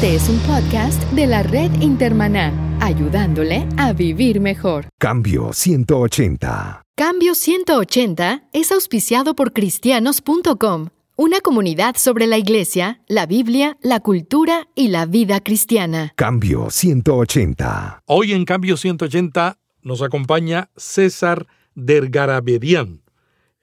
Este 0.00 0.14
es 0.14 0.28
un 0.28 0.38
podcast 0.42 1.02
de 1.10 1.26
la 1.26 1.42
red 1.42 1.72
Intermaná, 1.80 2.52
ayudándole 2.80 3.66
a 3.76 3.92
vivir 3.92 4.40
mejor. 4.40 4.86
Cambio 4.96 5.52
180. 5.52 6.84
Cambio 6.94 7.34
180 7.34 8.44
es 8.52 8.70
auspiciado 8.70 9.34
por 9.34 9.52
cristianos.com, 9.52 10.90
una 11.16 11.40
comunidad 11.40 11.96
sobre 11.96 12.28
la 12.28 12.38
iglesia, 12.38 13.02
la 13.08 13.26
Biblia, 13.26 13.76
la 13.82 13.98
cultura 13.98 14.68
y 14.76 14.86
la 14.86 15.04
vida 15.04 15.40
cristiana. 15.40 16.12
Cambio 16.14 16.70
180. 16.70 18.04
Hoy 18.06 18.34
en 18.34 18.44
Cambio 18.44 18.76
180 18.76 19.58
nos 19.82 20.00
acompaña 20.02 20.70
César 20.76 21.48
Dergarabedian. 21.74 23.02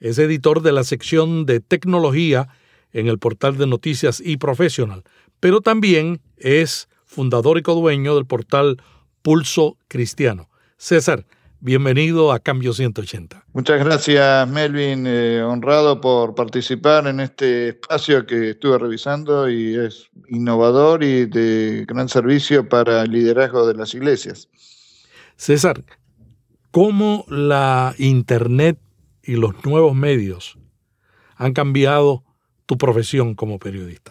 Es 0.00 0.18
editor 0.18 0.60
de 0.60 0.72
la 0.72 0.84
sección 0.84 1.46
de 1.46 1.60
tecnología 1.60 2.48
en 2.92 3.08
el 3.08 3.18
portal 3.18 3.58
de 3.58 3.66
noticias 3.66 4.22
y 4.24 4.38
profesional, 4.38 5.02
pero 5.40 5.60
también 5.60 6.20
es 6.36 6.88
fundador 7.04 7.58
y 7.58 7.62
codueño 7.62 8.14
del 8.14 8.26
portal 8.26 8.82
Pulso 9.22 9.76
Cristiano. 9.88 10.48
César, 10.76 11.26
bienvenido 11.60 12.32
a 12.32 12.38
Cambio 12.38 12.72
180. 12.72 13.44
Muchas 13.52 13.84
gracias, 13.84 14.48
Melvin. 14.48 15.04
Eh, 15.06 15.42
honrado 15.42 16.00
por 16.00 16.34
participar 16.34 17.06
en 17.06 17.20
este 17.20 17.70
espacio 17.70 18.26
que 18.26 18.50
estuve 18.50 18.78
revisando 18.78 19.48
y 19.48 19.74
es 19.74 20.10
innovador 20.28 21.02
y 21.02 21.26
de 21.26 21.84
gran 21.88 22.08
servicio 22.08 22.68
para 22.68 23.02
el 23.02 23.10
liderazgo 23.10 23.66
de 23.66 23.74
las 23.74 23.94
iglesias. 23.94 24.48
César, 25.36 25.84
¿cómo 26.70 27.24
la 27.28 27.94
Internet 27.98 28.78
y 29.22 29.36
los 29.36 29.64
nuevos 29.64 29.94
medios 29.94 30.58
han 31.36 31.52
cambiado 31.52 32.25
tu 32.66 32.76
profesión 32.76 33.34
como 33.34 33.58
periodista? 33.58 34.10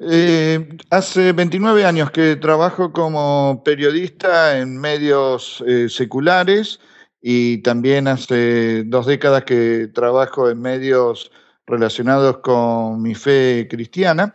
Eh, 0.00 0.76
hace 0.90 1.32
29 1.32 1.84
años 1.84 2.10
que 2.10 2.36
trabajo 2.36 2.92
como 2.92 3.62
periodista 3.64 4.58
en 4.58 4.76
medios 4.78 5.62
eh, 5.66 5.88
seculares 5.88 6.80
y 7.20 7.58
también 7.58 8.08
hace 8.08 8.82
dos 8.84 9.06
décadas 9.06 9.44
que 9.44 9.88
trabajo 9.94 10.50
en 10.50 10.60
medios 10.60 11.30
relacionados 11.66 12.38
con 12.38 13.00
mi 13.00 13.14
fe 13.14 13.68
cristiana. 13.70 14.34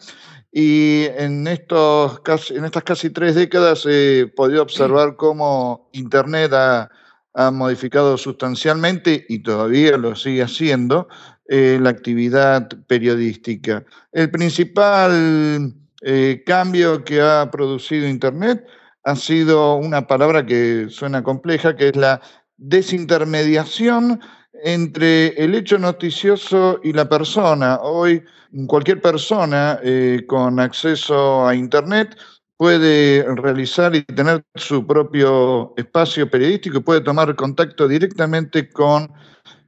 Y 0.52 1.03
en, 1.17 1.45
estos, 1.45 2.21
en 2.52 2.65
estas 2.65 2.83
casi 2.83 3.09
tres 3.09 3.35
décadas 3.35 3.85
he 3.85 4.31
podido 4.33 4.63
observar 4.63 5.17
cómo 5.17 5.89
Internet 5.91 6.53
ha, 6.53 6.89
ha 7.33 7.52
modificado 7.52 8.17
sustancialmente 8.17 9.25
y 9.29 9.39
todavía 9.39 9.97
lo 9.97 10.15
sigue 10.15 10.41
haciendo 10.41 11.07
eh, 11.49 11.79
la 11.81 11.89
actividad 11.89 12.67
periodística. 12.87 13.85
El 14.11 14.29
principal 14.31 15.73
eh, 16.01 16.43
cambio 16.45 17.03
que 17.03 17.21
ha 17.21 17.49
producido 17.51 18.07
Internet 18.07 18.65
ha 19.03 19.15
sido 19.15 19.75
una 19.75 20.05
palabra 20.05 20.45
que 20.45 20.87
suena 20.89 21.23
compleja, 21.23 21.75
que 21.75 21.89
es 21.89 21.95
la 21.95 22.21
desintermediación 22.57 24.19
entre 24.63 25.27
el 25.41 25.55
hecho 25.55 25.77
noticioso 25.77 26.79
y 26.83 26.91
la 26.93 27.07
persona. 27.07 27.79
Hoy 27.81 28.23
cualquier 28.67 29.01
persona 29.01 29.79
eh, 29.83 30.23
con 30.27 30.59
acceso 30.59 31.47
a 31.47 31.55
Internet 31.55 32.17
puede 32.57 33.23
realizar 33.35 33.95
y 33.95 34.01
tener 34.03 34.43
su 34.55 34.85
propio 34.85 35.73
espacio 35.77 36.29
periodístico 36.29 36.77
y 36.77 36.81
puede 36.81 37.01
tomar 37.01 37.35
contacto 37.35 37.87
directamente 37.87 38.69
con 38.69 39.11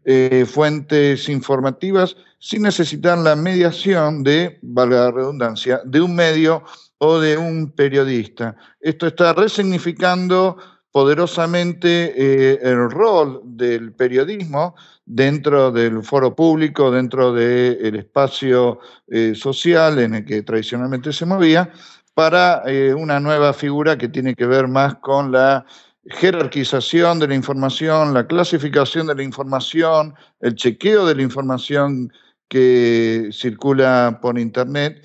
eh, 0.05 0.45
fuentes 0.47 1.27
informativas 1.29 2.15
sin 2.39 2.63
necesitar 2.63 3.17
la 3.17 3.35
mediación 3.35 4.23
de, 4.23 4.57
valga 4.61 5.05
la 5.05 5.11
redundancia, 5.11 5.81
de 5.83 5.99
un 5.99 6.15
medio 6.15 6.63
o 6.97 7.19
de 7.19 7.37
un 7.37 7.71
periodista. 7.71 8.55
Esto 8.79 9.07
está 9.07 9.33
resignificando 9.33 10.57
poderosamente 10.91 12.13
eh, 12.15 12.59
el 12.61 12.89
rol 12.89 13.41
del 13.43 13.93
periodismo 13.93 14.75
dentro 15.05 15.71
del 15.71 16.01
foro 16.01 16.35
público, 16.35 16.91
dentro 16.91 17.33
del 17.33 17.95
espacio 17.95 18.79
eh, 19.07 19.33
social 19.35 19.99
en 19.99 20.15
el 20.15 20.25
que 20.25 20.41
tradicionalmente 20.43 21.11
se 21.11 21.25
movía, 21.25 21.71
para 22.13 22.63
una 22.97 23.21
nueva 23.21 23.53
figura 23.53 23.97
que 23.97 24.09
tiene 24.09 24.35
que 24.35 24.45
ver 24.45 24.67
más 24.67 24.95
con 24.95 25.31
la 25.31 25.65
jerarquización 26.09 27.19
de 27.19 27.27
la 27.27 27.35
información, 27.35 28.13
la 28.13 28.27
clasificación 28.27 29.07
de 29.07 29.15
la 29.15 29.23
información, 29.23 30.15
el 30.41 30.55
chequeo 30.55 31.05
de 31.05 31.15
la 31.15 31.21
información 31.21 32.11
que 32.47 33.29
circula 33.31 34.19
por 34.21 34.39
Internet, 34.39 35.03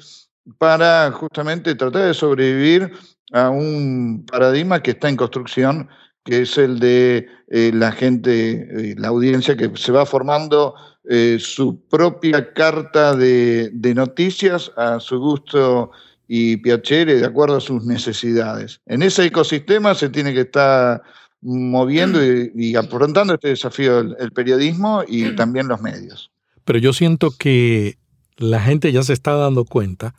para 0.59 1.10
justamente 1.12 1.75
tratar 1.75 2.06
de 2.06 2.14
sobrevivir 2.14 2.93
a 3.32 3.50
un 3.50 4.25
paradigma 4.31 4.82
que 4.82 4.93
está 4.93 5.09
en 5.09 5.16
construcción, 5.16 5.88
que 6.25 6.43
es 6.43 6.56
el 6.56 6.78
de 6.78 7.28
eh, 7.48 7.70
la 7.75 7.93
gente, 7.93 8.91
eh, 8.91 8.94
la 8.97 9.09
audiencia 9.09 9.56
que 9.56 9.70
se 9.75 9.93
va 9.93 10.06
formando 10.06 10.75
eh, 11.09 11.38
su 11.38 11.87
propia 11.88 12.53
carta 12.54 13.14
de, 13.14 13.70
de 13.72 13.94
noticias 13.94 14.72
a 14.76 15.00
su 15.00 15.19
gusto 15.19 15.91
y 16.26 16.56
Piacere 16.58 17.16
de 17.16 17.26
acuerdo 17.26 17.56
a 17.56 17.60
sus 17.60 17.84
necesidades. 17.84 18.80
En 18.86 19.02
ese 19.02 19.26
ecosistema 19.26 19.94
se 19.94 20.08
tiene 20.08 20.32
que 20.32 20.42
estar 20.42 21.02
moviendo 21.42 22.20
y, 22.24 22.74
afrontando 22.74 23.34
este 23.34 23.48
desafío 23.48 24.00
el, 24.00 24.32
periodismo 24.32 25.04
y 25.06 25.34
también 25.36 25.68
los 25.68 25.80
medios. 25.80 26.30
Pero 26.64 26.78
yo 26.78 26.92
siento 26.92 27.30
que 27.30 27.98
la 28.36 28.60
gente 28.60 28.90
ya 28.92 29.02
se 29.02 29.12
está 29.12 29.34
dando 29.34 29.64
cuenta 29.66 30.14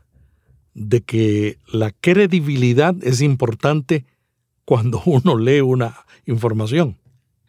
de 0.75 1.01
que 1.01 1.57
la 1.71 1.91
credibilidad 1.91 2.95
es 3.01 3.21
importante 3.21 4.05
cuando 4.65 5.01
uno 5.05 5.38
lee 5.38 5.61
una 5.61 5.95
información. 6.25 6.97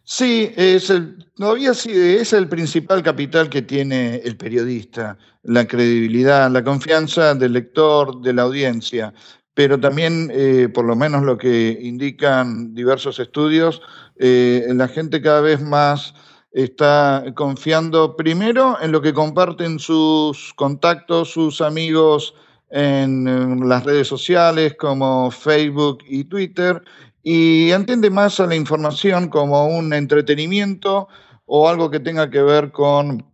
Sí, 0.09 0.53
es 0.55 0.89
el, 0.89 1.17
todavía 1.35 1.73
sí, 1.73 1.91
es 1.91 2.31
el 2.31 2.47
principal 2.47 3.03
capital 3.03 3.49
que 3.49 3.61
tiene 3.61 4.15
el 4.23 4.37
periodista, 4.37 5.17
la 5.43 5.67
credibilidad, 5.67 6.49
la 6.49 6.63
confianza 6.63 7.35
del 7.35 7.51
lector, 7.51 8.21
de 8.21 8.31
la 8.31 8.43
audiencia, 8.43 9.13
pero 9.53 9.77
también, 9.77 10.31
eh, 10.33 10.69
por 10.73 10.85
lo 10.85 10.95
menos 10.95 11.23
lo 11.23 11.37
que 11.37 11.77
indican 11.81 12.73
diversos 12.73 13.19
estudios, 13.19 13.81
eh, 14.15 14.65
la 14.69 14.87
gente 14.87 15.21
cada 15.21 15.41
vez 15.41 15.61
más 15.61 16.13
está 16.53 17.25
confiando 17.35 18.15
primero 18.15 18.77
en 18.81 18.93
lo 18.93 19.01
que 19.01 19.13
comparten 19.13 19.77
sus 19.77 20.53
contactos, 20.53 21.31
sus 21.31 21.59
amigos 21.59 22.33
en 22.69 23.67
las 23.67 23.83
redes 23.83 24.07
sociales 24.07 24.75
como 24.79 25.31
Facebook 25.31 25.99
y 26.07 26.23
Twitter, 26.25 26.81
y 27.29 27.73
entiende 27.73 28.09
más 28.09 28.39
a 28.39 28.47
la 28.47 28.55
información 28.55 29.27
como 29.27 29.67
un 29.67 29.91
entretenimiento 29.91 31.09
o 31.45 31.67
algo 31.67 31.91
que 31.91 31.99
tenga 31.99 32.29
que 32.29 32.41
ver 32.41 32.71
con 32.71 33.25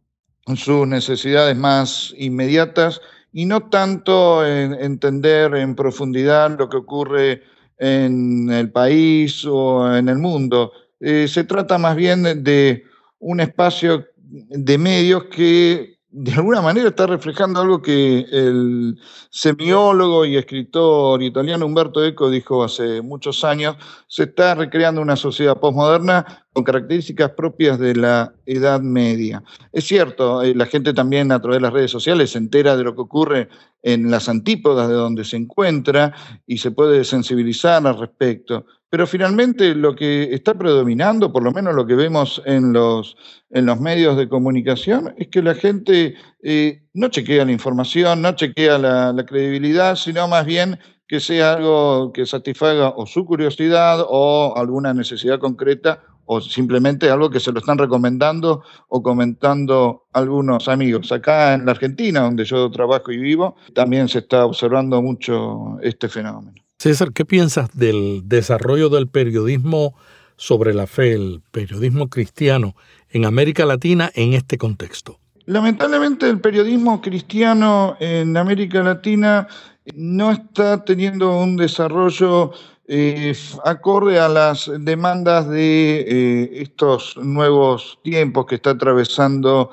sus 0.56 0.88
necesidades 0.88 1.56
más 1.56 2.12
inmediatas 2.18 3.00
y 3.32 3.46
no 3.46 3.70
tanto 3.70 4.44
en 4.48 4.74
entender 4.74 5.54
en 5.54 5.76
profundidad 5.76 6.58
lo 6.58 6.70
que 6.70 6.78
ocurre 6.78 7.44
en 7.78 8.52
el 8.52 8.72
país 8.72 9.46
o 9.46 9.96
en 9.96 10.10
el 10.10 10.18
mundo. 10.18 10.72
Eh, 11.00 11.28
se 11.28 11.44
trata 11.44 11.78
más 11.78 11.96
bien 11.96 12.44
de 12.44 12.86
un 13.20 13.42
espacio 13.42 14.08
de 14.18 14.78
medios 14.80 15.26
que 15.26 15.93
de 16.16 16.32
alguna 16.34 16.62
manera 16.62 16.90
está 16.90 17.08
reflejando 17.08 17.60
algo 17.60 17.82
que 17.82 18.20
el 18.32 19.00
semiólogo 19.32 20.26
y 20.26 20.38
escritor 20.38 21.24
italiano 21.24 21.66
Umberto 21.66 22.06
Eco 22.06 22.30
dijo 22.30 22.64
hace 22.64 23.02
muchos 23.02 23.44
años, 23.44 23.78
se 24.08 24.24
está 24.24 24.54
recreando 24.54 25.02
una 25.02 25.16
sociedad 25.16 25.60
postmoderna 25.60 26.46
con 26.54 26.64
características 26.64 27.32
propias 27.32 27.80
de 27.80 27.96
la 27.96 28.32
Edad 28.46 28.80
Media. 28.80 29.44
Es 29.72 29.86
cierto, 29.86 30.44
eh, 30.44 30.54
la 30.54 30.68
gente 30.68 30.94
también 30.94 31.32
a 31.32 31.42
través 31.42 31.58
de 31.58 31.64
las 31.64 31.74
redes 31.74 31.90
sociales 31.90 32.30
se 32.30 32.38
entera 32.38 32.78
de 32.78 32.84
lo 32.84 32.94
que 32.94 33.02
ocurre 33.02 33.50
en 33.82 34.12
las 34.12 34.30
antípodas 34.30 34.88
de 34.90 34.94
donde 34.94 35.26
se 35.26 35.38
encuentra 35.38 36.14
y 36.46 36.60
se 36.60 36.70
puede 36.70 37.06
sensibilizar 37.06 37.88
al 37.88 37.98
respecto. 37.98 38.68
Pero 38.94 39.08
finalmente 39.08 39.74
lo 39.74 39.96
que 39.96 40.36
está 40.36 40.54
predominando, 40.54 41.34
por 41.34 41.42
lo 41.42 41.52
menos 41.52 41.74
lo 41.74 41.88
que 41.88 41.96
vemos 41.96 42.44
en 42.46 42.74
los, 42.74 43.18
en 43.50 43.66
los 43.66 43.80
medios 43.80 44.16
de 44.18 44.30
comunicación, 44.30 45.16
es 45.18 45.30
que 45.30 45.42
la 45.42 45.56
gente 45.56 46.14
eh, 46.44 46.84
no 46.94 47.08
chequea 47.08 47.44
la 47.44 47.52
información, 47.52 48.22
no 48.22 48.34
chequea 48.34 48.78
la, 48.78 49.12
la 49.12 49.26
credibilidad, 49.26 49.96
sino 49.96 50.28
más 50.28 50.46
bien 50.46 50.78
que 51.08 51.20
sea 51.20 51.54
algo 51.54 52.14
que 52.14 52.28
satisfaga 52.28 52.90
o 52.90 53.08
su 53.08 53.26
curiosidad 53.26 54.06
o 54.08 54.54
alguna 54.56 54.94
necesidad 54.94 55.40
concreta 55.40 56.04
o 56.26 56.40
simplemente 56.40 57.10
algo 57.10 57.32
que 57.32 57.40
se 57.40 57.52
lo 57.52 57.62
están 57.62 57.80
recomendando 57.80 58.62
o 58.90 59.02
comentando 59.02 60.04
algunos 60.14 60.68
amigos. 60.68 61.12
Acá 61.12 61.56
en 61.56 61.66
la 61.66 61.72
Argentina, 61.72 62.20
donde 62.20 62.46
yo 62.46 62.70
trabajo 62.70 63.12
y 63.12 63.18
vivo, 63.18 63.56
también 63.74 64.08
se 64.08 64.20
está 64.20 64.46
observando 64.46 65.02
mucho 65.02 65.80
este 65.82 66.08
fenómeno. 66.10 66.63
César, 66.84 67.14
¿qué 67.14 67.24
piensas 67.24 67.70
del 67.74 68.24
desarrollo 68.26 68.90
del 68.90 69.08
periodismo 69.08 69.96
sobre 70.36 70.74
la 70.74 70.86
fe, 70.86 71.14
el 71.14 71.42
periodismo 71.50 72.10
cristiano 72.10 72.76
en 73.10 73.24
América 73.24 73.66
Latina 73.66 74.12
en 74.16 74.34
este 74.34 74.58
contexto? 74.58 75.18
Lamentablemente 75.46 76.30
el 76.30 76.42
periodismo 76.42 77.00
cristiano 77.00 77.96
en 78.02 78.36
América 78.36 78.84
Latina 78.84 79.48
no 79.96 80.34
está 80.34 80.84
teniendo 80.84 81.40
un 81.40 81.56
desarrollo 81.56 82.52
eh, 82.86 83.34
acorde 83.64 84.20
a 84.20 84.28
las 84.28 84.70
demandas 84.80 85.48
de 85.48 86.02
eh, 86.02 86.50
estos 86.64 87.16
nuevos 87.16 87.98
tiempos 88.04 88.46
que 88.46 88.56
está 88.56 88.72
atravesando 88.72 89.72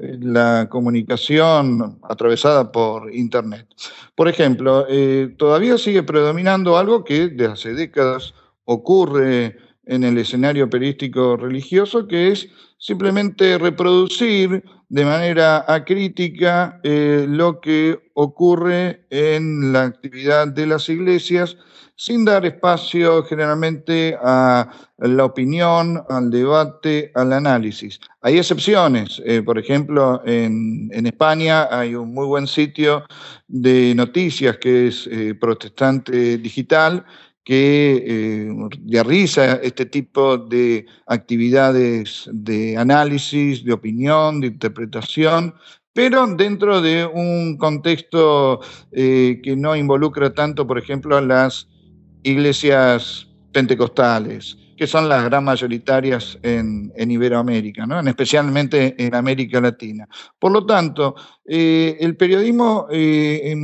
la 0.00 0.68
comunicación 0.70 1.98
atravesada 2.02 2.70
por 2.70 3.14
Internet. 3.14 3.66
Por 4.14 4.28
ejemplo, 4.28 4.86
todavía 5.36 5.78
sigue 5.78 6.02
predominando 6.02 6.76
algo 6.76 7.04
que 7.04 7.28
desde 7.28 7.52
hace 7.52 7.74
décadas 7.74 8.34
ocurre 8.64 9.56
en 9.86 10.04
el 10.04 10.18
escenario 10.18 10.68
periodístico 10.68 11.36
religioso, 11.36 12.06
que 12.06 12.28
es 12.28 12.48
simplemente 12.78 13.58
reproducir 13.58 14.62
de 14.88 15.04
manera 15.04 15.64
acrítica 15.66 16.80
eh, 16.82 17.26
lo 17.28 17.60
que 17.60 17.98
ocurre 18.14 19.06
en 19.10 19.72
la 19.72 19.84
actividad 19.84 20.48
de 20.48 20.66
las 20.66 20.88
iglesias, 20.88 21.56
sin 21.98 22.24
dar 22.24 22.46
espacio 22.46 23.24
generalmente 23.24 24.16
a 24.22 24.70
la 24.98 25.24
opinión, 25.24 26.00
al 26.08 26.30
debate, 26.30 27.10
al 27.16 27.32
análisis. 27.32 27.98
Hay 28.22 28.38
excepciones, 28.38 29.20
eh, 29.26 29.42
por 29.42 29.58
ejemplo, 29.58 30.22
en, 30.24 30.88
España 31.04 31.66
hay 31.70 31.96
un 31.96 32.14
muy 32.14 32.26
buen 32.26 32.46
sitio 32.46 33.04
de 33.48 33.94
noticias 33.96 34.58
que 34.58 34.86
es 34.86 35.08
eh, 35.10 35.34
Protestante 35.34 36.38
Digital, 36.38 37.04
que 37.42 38.04
eh, 38.06 39.58
este 39.62 39.86
tipo 39.86 40.38
de 40.38 40.86
actividades 41.06 42.28
de 42.30 42.76
análisis, 42.76 43.64
de 43.64 43.72
opinión, 43.72 44.40
de 44.40 44.48
interpretación, 44.48 45.54
pero 45.98 46.24
dentro 46.28 46.80
de 46.80 47.06
un 47.06 47.56
contexto 47.56 48.60
eh, 48.92 49.40
que 49.42 49.56
no 49.56 49.74
involucra 49.74 50.32
tanto, 50.32 50.64
por 50.64 50.78
ejemplo, 50.78 51.16
a 51.16 51.20
las 51.20 51.66
iglesias 52.28 53.26
pentecostales 53.52 54.56
que 54.78 54.86
son 54.86 55.08
las 55.08 55.24
gran 55.24 55.44
mayoritarias 55.44 56.38
en, 56.40 56.92
Iberoamérica, 56.96 57.84
¿no? 57.84 57.98
especialmente 58.00 58.94
en 58.96 59.12
América 59.12 59.60
Latina. 59.60 60.08
Por 60.38 60.52
lo 60.52 60.64
tanto, 60.64 61.16
eh, 61.44 61.96
el 61.98 62.16
periodismo 62.16 62.86
eh, 62.90 63.54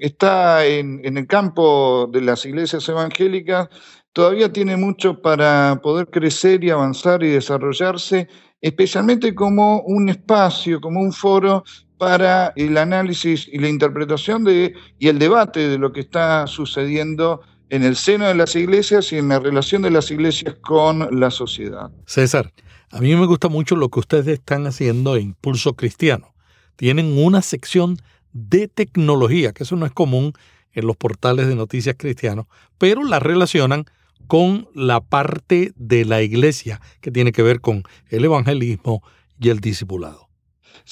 está 0.00 0.64
en, 0.64 1.02
el 1.04 1.26
campo 1.26 2.08
de 2.10 2.22
las 2.22 2.46
iglesias 2.46 2.88
evangélicas, 2.88 3.68
todavía 4.14 4.50
tiene 4.50 4.78
mucho 4.78 5.20
para 5.20 5.78
poder 5.82 6.08
crecer 6.08 6.64
y 6.64 6.70
avanzar 6.70 7.22
y 7.22 7.28
desarrollarse, 7.28 8.28
especialmente 8.62 9.34
como 9.34 9.82
un 9.82 10.08
espacio, 10.08 10.80
como 10.80 11.00
un 11.00 11.12
foro 11.12 11.64
para 11.98 12.52
el 12.56 12.78
análisis 12.78 13.46
y 13.46 13.58
la 13.58 13.68
interpretación 13.68 14.42
de, 14.42 14.74
y 14.98 15.08
el 15.08 15.18
debate 15.18 15.68
de 15.68 15.78
lo 15.78 15.92
que 15.92 16.00
está 16.00 16.46
sucediendo 16.46 17.42
en 17.72 17.84
el 17.84 17.96
seno 17.96 18.28
de 18.28 18.34
las 18.34 18.54
iglesias 18.54 19.10
y 19.14 19.16
en 19.16 19.28
la 19.28 19.38
relación 19.38 19.80
de 19.80 19.90
las 19.90 20.10
iglesias 20.10 20.56
con 20.60 21.18
la 21.18 21.30
sociedad. 21.30 21.90
César, 22.04 22.52
a 22.90 23.00
mí 23.00 23.16
me 23.16 23.24
gusta 23.24 23.48
mucho 23.48 23.76
lo 23.76 23.88
que 23.88 24.00
ustedes 24.00 24.26
están 24.26 24.66
haciendo 24.66 25.16
en 25.16 25.32
Pulso 25.32 25.72
Cristiano. 25.72 26.34
Tienen 26.76 27.16
una 27.16 27.40
sección 27.40 27.96
de 28.34 28.68
tecnología, 28.68 29.52
que 29.54 29.62
eso 29.62 29.76
no 29.76 29.86
es 29.86 29.92
común 29.92 30.34
en 30.74 30.86
los 30.86 30.98
portales 30.98 31.48
de 31.48 31.54
noticias 31.54 31.96
cristianos, 31.98 32.44
pero 32.76 33.04
la 33.04 33.20
relacionan 33.20 33.86
con 34.26 34.68
la 34.74 35.00
parte 35.00 35.72
de 35.74 36.04
la 36.04 36.20
iglesia 36.20 36.78
que 37.00 37.10
tiene 37.10 37.32
que 37.32 37.40
ver 37.40 37.62
con 37.62 37.84
el 38.10 38.26
evangelismo 38.26 39.02
y 39.40 39.48
el 39.48 39.60
discipulado. 39.60 40.21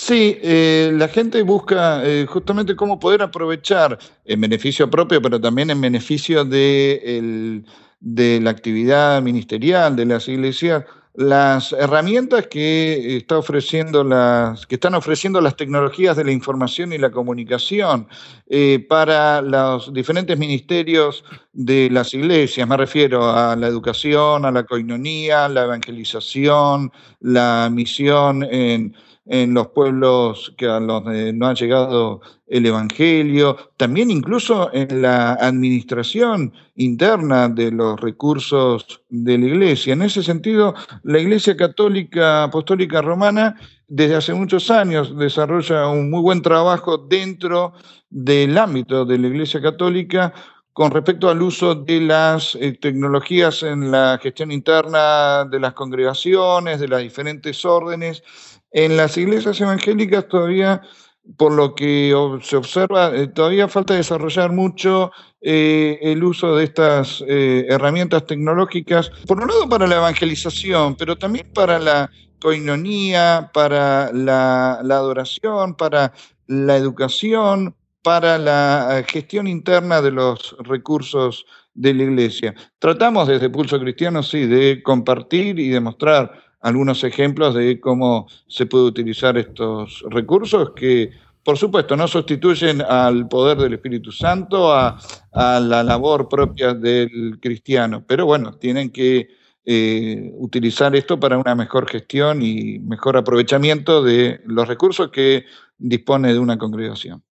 Sí, 0.02 0.38
eh, 0.40 0.92
la 0.94 1.08
gente 1.08 1.42
busca 1.42 2.02
eh, 2.02 2.24
justamente 2.26 2.74
cómo 2.74 2.98
poder 2.98 3.20
aprovechar 3.20 3.98
en 4.24 4.40
beneficio 4.40 4.88
propio, 4.88 5.20
pero 5.20 5.38
también 5.38 5.68
en 5.68 5.78
beneficio 5.78 6.42
de, 6.42 7.62
la 8.00 8.50
actividad 8.50 9.20
ministerial 9.20 9.94
de 9.96 10.06
las 10.06 10.26
iglesias, 10.26 10.86
las 11.12 11.74
herramientas 11.74 12.46
que 12.46 13.18
está 13.18 13.36
ofreciendo 13.36 14.02
las 14.02 14.66
que 14.66 14.76
están 14.76 14.94
ofreciendo 14.94 15.38
las 15.42 15.54
tecnologías 15.54 16.16
de 16.16 16.24
la 16.24 16.32
información 16.32 16.94
y 16.94 16.98
la 16.98 17.10
comunicación 17.10 18.08
eh, 18.48 18.84
para 18.88 19.42
los 19.42 19.92
diferentes 19.92 20.38
ministerios 20.38 21.24
de 21.52 21.90
las 21.90 22.14
iglesias. 22.14 22.66
Me 22.66 22.78
refiero 22.78 23.30
a 23.30 23.54
la 23.54 23.66
educación, 23.66 24.46
a 24.46 24.50
la 24.50 24.64
coinonía, 24.64 25.46
la 25.50 25.64
evangelización, 25.64 26.90
la 27.20 27.68
misión 27.70 28.44
en 28.44 28.94
en 29.32 29.54
los 29.54 29.68
pueblos 29.68 30.52
que 30.58 30.66
a 30.66 30.80
los 30.80 31.04
no 31.04 31.46
ha 31.46 31.54
llegado 31.54 32.20
el 32.48 32.66
Evangelio, 32.66 33.56
también 33.76 34.10
incluso 34.10 34.70
en 34.72 35.02
la 35.02 35.34
administración 35.34 36.52
interna 36.74 37.48
de 37.48 37.70
los 37.70 38.00
recursos 38.00 39.02
de 39.08 39.38
la 39.38 39.46
Iglesia. 39.46 39.92
En 39.92 40.02
ese 40.02 40.24
sentido, 40.24 40.74
la 41.04 41.20
Iglesia 41.20 41.56
Católica 41.56 42.42
Apostólica 42.42 43.02
Romana 43.02 43.54
desde 43.86 44.16
hace 44.16 44.34
muchos 44.34 44.68
años 44.68 45.16
desarrolla 45.16 45.86
un 45.86 46.10
muy 46.10 46.22
buen 46.22 46.42
trabajo 46.42 46.98
dentro 46.98 47.72
del 48.10 48.58
ámbito 48.58 49.04
de 49.04 49.16
la 49.16 49.28
Iglesia 49.28 49.62
Católica 49.62 50.34
con 50.72 50.90
respecto 50.90 51.28
al 51.28 51.40
uso 51.40 51.76
de 51.76 52.00
las 52.00 52.56
eh, 52.56 52.72
tecnologías 52.80 53.62
en 53.62 53.92
la 53.92 54.18
gestión 54.20 54.50
interna 54.50 55.44
de 55.44 55.60
las 55.60 55.74
congregaciones, 55.74 56.80
de 56.80 56.88
las 56.88 57.02
diferentes 57.02 57.64
órdenes, 57.64 58.24
en 58.72 58.96
las 58.96 59.16
iglesias 59.16 59.60
evangélicas 59.60 60.28
todavía, 60.28 60.82
por 61.36 61.52
lo 61.52 61.74
que 61.74 62.14
se 62.42 62.56
observa, 62.56 63.14
eh, 63.14 63.28
todavía 63.28 63.68
falta 63.68 63.94
desarrollar 63.94 64.52
mucho 64.52 65.12
eh, 65.40 65.98
el 66.02 66.22
uso 66.24 66.56
de 66.56 66.64
estas 66.64 67.22
eh, 67.26 67.66
herramientas 67.68 68.26
tecnológicas, 68.26 69.10
por 69.26 69.40
un 69.40 69.48
lado 69.48 69.68
para 69.68 69.86
la 69.86 69.96
evangelización, 69.96 70.96
pero 70.96 71.16
también 71.16 71.50
para 71.52 71.78
la 71.78 72.10
coinonía, 72.40 73.50
para 73.52 74.12
la, 74.12 74.74
adoración, 74.80 75.74
para 75.74 76.12
la 76.46 76.76
educación, 76.76 77.74
para 78.02 78.38
la 78.38 79.04
gestión 79.06 79.46
interna 79.46 80.00
de 80.00 80.10
los 80.10 80.56
recursos 80.60 81.44
de 81.74 81.94
la 81.94 82.04
iglesia. 82.04 82.54
Tratamos 82.78 83.28
desde 83.28 83.50
Pulso 83.50 83.78
Cristiano, 83.78 84.22
sí, 84.22 84.46
de 84.46 84.82
compartir 84.82 85.58
y 85.58 85.68
demostrar 85.68 86.49
algunos 86.60 87.02
ejemplos 87.04 87.54
de 87.54 87.80
cómo 87.80 88.28
se 88.46 88.66
puede 88.66 88.84
utilizar 88.84 89.36
estos 89.38 90.04
recursos 90.10 90.72
que, 90.76 91.10
por 91.42 91.56
supuesto, 91.56 91.96
no 91.96 92.06
sustituyen 92.06 92.82
al 92.82 93.28
poder 93.28 93.58
del 93.58 93.74
Espíritu 93.74 94.12
Santo, 94.12 94.72
a, 94.72 94.98
la 95.32 95.82
labor 95.82 96.28
propia 96.28 96.74
del 96.74 97.38
cristiano, 97.40 98.04
pero 98.06 98.26
bueno, 98.26 98.54
tienen 98.54 98.90
que 98.90 99.28
eh, 99.64 100.32
utilizar 100.34 100.94
esto 100.96 101.18
para 101.18 101.38
una 101.38 101.54
mejor 101.54 101.88
gestión 101.88 102.42
y 102.42 102.78
mejor 102.80 103.16
aprovechamiento 103.16 104.02
de 104.02 104.40
los 104.44 104.66
recursos 104.66 105.10
que 105.10 105.44
dispone 105.78 106.32
de 106.32 106.38
una 106.38 106.58
congregación. 106.58 107.22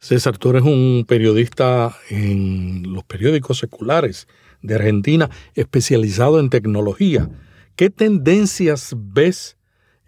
César, 0.00 0.38
tú 0.38 0.50
eres 0.50 0.62
un 0.62 1.04
periodista 1.08 1.96
en 2.08 2.92
los 2.92 3.02
periódicos 3.04 3.58
seculares 3.58 4.28
de 4.62 4.76
Argentina 4.76 5.28
especializado 5.54 6.38
en 6.38 6.50
tecnología. 6.50 7.28
¿Qué 7.78 7.90
tendencias 7.90 8.92
ves 8.98 9.56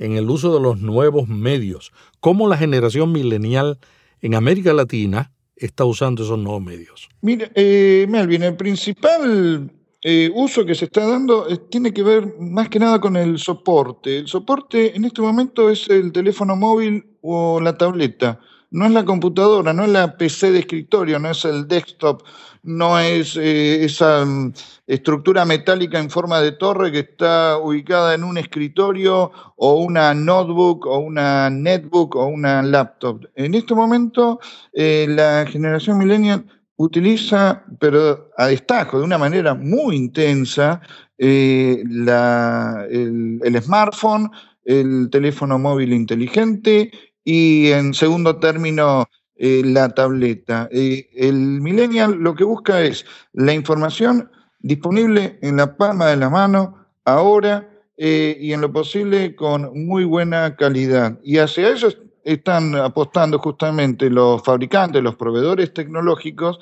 en 0.00 0.16
el 0.16 0.28
uso 0.28 0.52
de 0.52 0.60
los 0.60 0.80
nuevos 0.80 1.28
medios? 1.28 1.92
¿Cómo 2.18 2.48
la 2.48 2.56
generación 2.56 3.12
milenial 3.12 3.78
en 4.20 4.34
América 4.34 4.72
Latina 4.72 5.30
está 5.54 5.84
usando 5.84 6.24
esos 6.24 6.36
nuevos 6.36 6.60
medios? 6.60 7.08
Mira, 7.22 7.48
eh, 7.54 8.06
Melvin, 8.08 8.42
el 8.42 8.56
principal 8.56 9.70
eh, 10.02 10.32
uso 10.34 10.66
que 10.66 10.74
se 10.74 10.86
está 10.86 11.06
dando 11.06 11.48
eh, 11.48 11.58
tiene 11.70 11.94
que 11.94 12.02
ver 12.02 12.34
más 12.40 12.68
que 12.68 12.80
nada 12.80 13.00
con 13.00 13.16
el 13.16 13.38
soporte. 13.38 14.18
El 14.18 14.26
soporte 14.26 14.96
en 14.96 15.04
este 15.04 15.22
momento 15.22 15.70
es 15.70 15.88
el 15.88 16.10
teléfono 16.10 16.56
móvil 16.56 17.18
o 17.20 17.60
la 17.60 17.78
tableta 17.78 18.40
no 18.70 18.86
es 18.86 18.92
la 18.92 19.04
computadora, 19.04 19.72
no 19.72 19.84
es 19.84 19.90
la 19.90 20.16
PC 20.16 20.52
de 20.52 20.60
escritorio, 20.60 21.18
no 21.18 21.30
es 21.30 21.44
el 21.44 21.66
desktop, 21.66 22.22
no 22.62 22.98
es 22.98 23.36
eh, 23.36 23.84
esa 23.84 24.24
mm, 24.24 24.52
estructura 24.86 25.44
metálica 25.44 25.98
en 25.98 26.10
forma 26.10 26.40
de 26.40 26.52
torre 26.52 26.92
que 26.92 27.00
está 27.00 27.58
ubicada 27.58 28.14
en 28.14 28.24
un 28.24 28.38
escritorio 28.38 29.32
o 29.56 29.74
una 29.74 30.14
notebook 30.14 30.86
o 30.86 30.98
una 30.98 31.50
netbook 31.50 32.16
o 32.16 32.26
una 32.26 32.62
laptop. 32.62 33.24
En 33.34 33.54
este 33.54 33.74
momento 33.74 34.40
eh, 34.72 35.06
la 35.08 35.46
generación 35.46 35.98
millennial 35.98 36.44
utiliza, 36.76 37.64
pero 37.78 38.30
a 38.36 38.46
destajo, 38.46 38.98
de 38.98 39.04
una 39.04 39.18
manera 39.18 39.54
muy 39.54 39.96
intensa, 39.96 40.80
eh, 41.18 41.82
el 41.84 43.62
smartphone, 43.62 44.30
el 44.64 45.08
teléfono 45.10 45.58
móvil 45.58 45.92
inteligente 45.92 46.90
y 47.30 47.70
en 47.70 47.94
segundo 47.94 48.40
término 48.40 49.08
eh, 49.36 49.62
la 49.64 49.88
tableta. 49.90 50.68
Eh, 50.72 51.08
el 51.14 51.60
millennial 51.60 52.14
lo 52.14 52.34
que 52.34 52.42
busca 52.42 52.82
es 52.82 53.06
la 53.32 53.54
información 53.54 54.32
disponible 54.58 55.38
en 55.40 55.58
la 55.58 55.76
palma 55.76 56.06
de 56.06 56.16
la 56.16 56.28
mano 56.28 56.88
ahora 57.04 57.68
eh, 57.96 58.36
y 58.40 58.52
en 58.52 58.60
lo 58.60 58.72
posible 58.72 59.36
con 59.36 59.70
muy 59.86 60.04
buena 60.04 60.56
calidad. 60.56 61.20
Y 61.22 61.38
hacia 61.38 61.68
eso 61.68 61.88
están 62.24 62.74
apostando 62.74 63.38
justamente 63.38 64.10
los 64.10 64.42
fabricantes, 64.42 65.00
los 65.00 65.14
proveedores 65.14 65.72
tecnológicos 65.72 66.58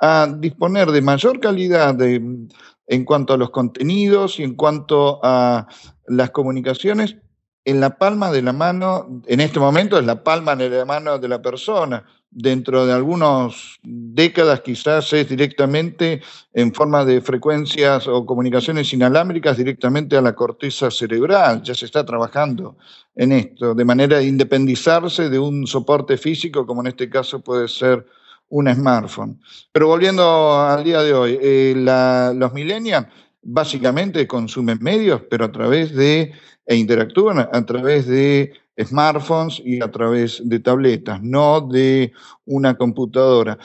a 0.00 0.28
disponer 0.38 0.90
de 0.90 1.00
mayor 1.00 1.40
calidad 1.40 1.98
en 2.02 3.04
cuanto 3.06 3.32
a 3.32 3.38
los 3.38 3.48
contenidos 3.48 4.38
y 4.38 4.42
en 4.42 4.54
cuanto 4.54 5.18
a 5.22 5.66
las 6.08 6.30
comunicaciones 6.30 7.16
en 7.64 7.80
la 7.80 7.98
palma 7.98 8.30
de 8.30 8.42
la 8.42 8.52
mano, 8.52 9.22
en 9.26 9.40
este 9.40 9.60
momento 9.60 9.98
es 9.98 10.04
la 10.04 10.22
palma 10.22 10.56
de 10.56 10.70
la 10.70 10.84
mano 10.84 11.18
de 11.18 11.28
la 11.28 11.42
persona. 11.42 12.04
Dentro 12.32 12.86
de 12.86 12.92
algunas 12.92 13.78
décadas 13.82 14.60
quizás 14.60 15.12
es 15.12 15.28
directamente 15.28 16.22
en 16.54 16.72
forma 16.72 17.04
de 17.04 17.20
frecuencias 17.20 18.06
o 18.06 18.24
comunicaciones 18.24 18.92
inalámbricas 18.92 19.56
directamente 19.56 20.16
a 20.16 20.22
la 20.22 20.34
corteza 20.34 20.92
cerebral. 20.92 21.62
Ya 21.62 21.74
se 21.74 21.86
está 21.86 22.06
trabajando 22.06 22.76
en 23.16 23.32
esto, 23.32 23.74
de 23.74 23.84
manera 23.84 24.18
de 24.18 24.26
independizarse 24.26 25.28
de 25.28 25.40
un 25.40 25.66
soporte 25.66 26.16
físico, 26.16 26.64
como 26.64 26.82
en 26.82 26.86
este 26.88 27.10
caso 27.10 27.40
puede 27.40 27.66
ser 27.66 28.06
un 28.48 28.72
smartphone. 28.72 29.40
Pero 29.72 29.88
volviendo 29.88 30.60
al 30.60 30.84
día 30.84 31.02
de 31.02 31.12
hoy, 31.12 31.38
eh, 31.42 31.74
los 31.76 32.52
millennials 32.52 33.06
básicamente 33.42 34.26
consumen 34.26 34.78
medios, 34.80 35.22
pero 35.30 35.44
a 35.44 35.52
través 35.52 35.94
de 35.94 36.32
e 36.66 36.76
interactúan 36.76 37.38
a 37.40 37.66
través 37.66 38.06
de 38.06 38.52
smartphones 38.78 39.60
y 39.64 39.82
a 39.82 39.90
través 39.90 40.40
de 40.48 40.60
tabletas, 40.60 41.20
no 41.20 41.60
de 41.60 42.12
una 42.44 42.76
computadora. 42.76 43.58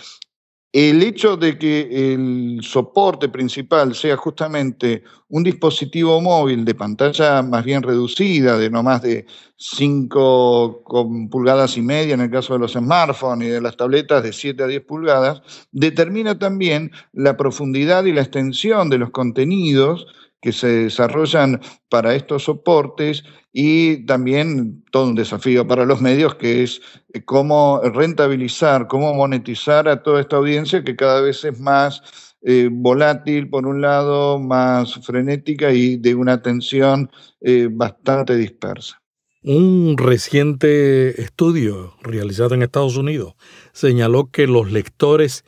El 0.77 1.01
hecho 1.03 1.38
de 1.38 1.58
que 1.58 2.13
el 2.13 2.60
soporte 2.62 3.29
principal 3.29 3.96
sea 3.96 4.17
justamente 4.17 5.03
un 5.29 5.41
dispositivo 5.41 6.20
móvil 6.20 6.65
de 6.65 6.75
pantalla 6.75 7.41
más 7.44 7.63
bien 7.63 7.82
reducida, 7.82 8.58
de 8.58 8.70
no 8.70 8.84
más 8.84 9.01
de 9.01 9.25
5 9.55 10.84
pulgadas 11.32 11.77
y 11.77 11.82
media 11.82 12.15
en 12.15 12.20
el 12.20 12.29
caso 12.29 12.51
de 12.55 12.60
los 12.60 12.74
smartphones 12.74 13.48
y 13.48 13.51
de 13.51 13.62
las 13.62 13.77
tabletas 13.77 14.22
de 14.22 14.34
7 14.34 14.63
a 14.63 14.67
10 14.67 14.82
pulgadas, 14.82 15.41
determina 15.72 16.38
también 16.38 16.91
la 17.13 17.38
profundidad 17.38 18.03
y 18.03 18.12
la 18.12 18.24
extensión 18.24 18.89
de 18.89 18.98
los 18.98 19.12
contenidos 19.12 20.08
que 20.46 20.52
se 20.52 20.68
desarrollan 20.68 21.60
para 21.90 22.14
estos 22.14 22.44
soportes 22.44 23.24
y 23.52 24.06
también 24.06 24.84
todo 24.92 25.08
un 25.08 25.16
desafío 25.16 25.66
para 25.66 25.86
los 25.86 26.02
medios 26.02 26.36
que 26.36 26.62
es 26.62 26.82
eh, 27.16 27.24
cómo 27.25 27.82
rentabilizar, 27.82 28.88
cómo 28.88 29.12
monetizar 29.16 29.90
a 29.90 30.04
toda 30.04 30.22
esta 30.22 30.36
audiencia 30.36 30.84
que 30.84 30.96
cada 30.96 31.20
vez 31.22 31.44
es 31.46 31.60
más 31.60 32.04
eh, 32.44 32.70
volátil 32.72 33.50
por 33.50 33.66
un 33.66 33.82
lado, 33.82 34.38
más 34.38 34.94
frenética 35.04 35.72
y 35.72 35.98
de 35.98 36.14
una 36.14 36.34
atención 36.34 37.10
eh, 37.42 37.68
bastante 37.72 38.36
dispersa. 38.36 39.02
Un 39.42 39.98
reciente 39.98 41.20
estudio 41.20 41.96
realizado 42.04 42.54
en 42.54 42.62
Estados 42.62 42.98
Unidos 42.98 43.34
señaló 43.74 44.30
que 44.30 44.46
los 44.46 44.72
lectores 44.72 45.44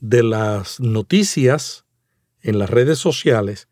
de 0.00 0.22
las 0.22 0.80
noticias 0.80 1.84
en 2.40 2.58
las 2.58 2.70
redes 2.70 2.98
sociales 2.98 3.68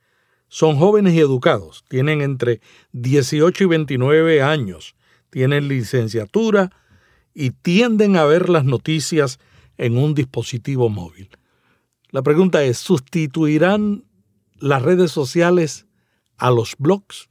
son 0.56 0.78
jóvenes 0.78 1.12
y 1.12 1.20
educados, 1.20 1.84
tienen 1.86 2.22
entre 2.22 2.62
18 2.92 3.64
y 3.64 3.66
29 3.66 4.40
años, 4.40 4.96
tienen 5.28 5.68
licenciatura 5.68 6.70
y 7.34 7.50
tienden 7.50 8.16
a 8.16 8.24
ver 8.24 8.48
las 8.48 8.64
noticias 8.64 9.38
en 9.76 9.98
un 9.98 10.14
dispositivo 10.14 10.88
móvil. 10.88 11.28
La 12.08 12.22
pregunta 12.22 12.62
es, 12.62 12.78
¿sustituirán 12.78 14.04
las 14.58 14.80
redes 14.80 15.10
sociales 15.10 15.86
a 16.38 16.50
los 16.50 16.74
blogs? 16.78 17.28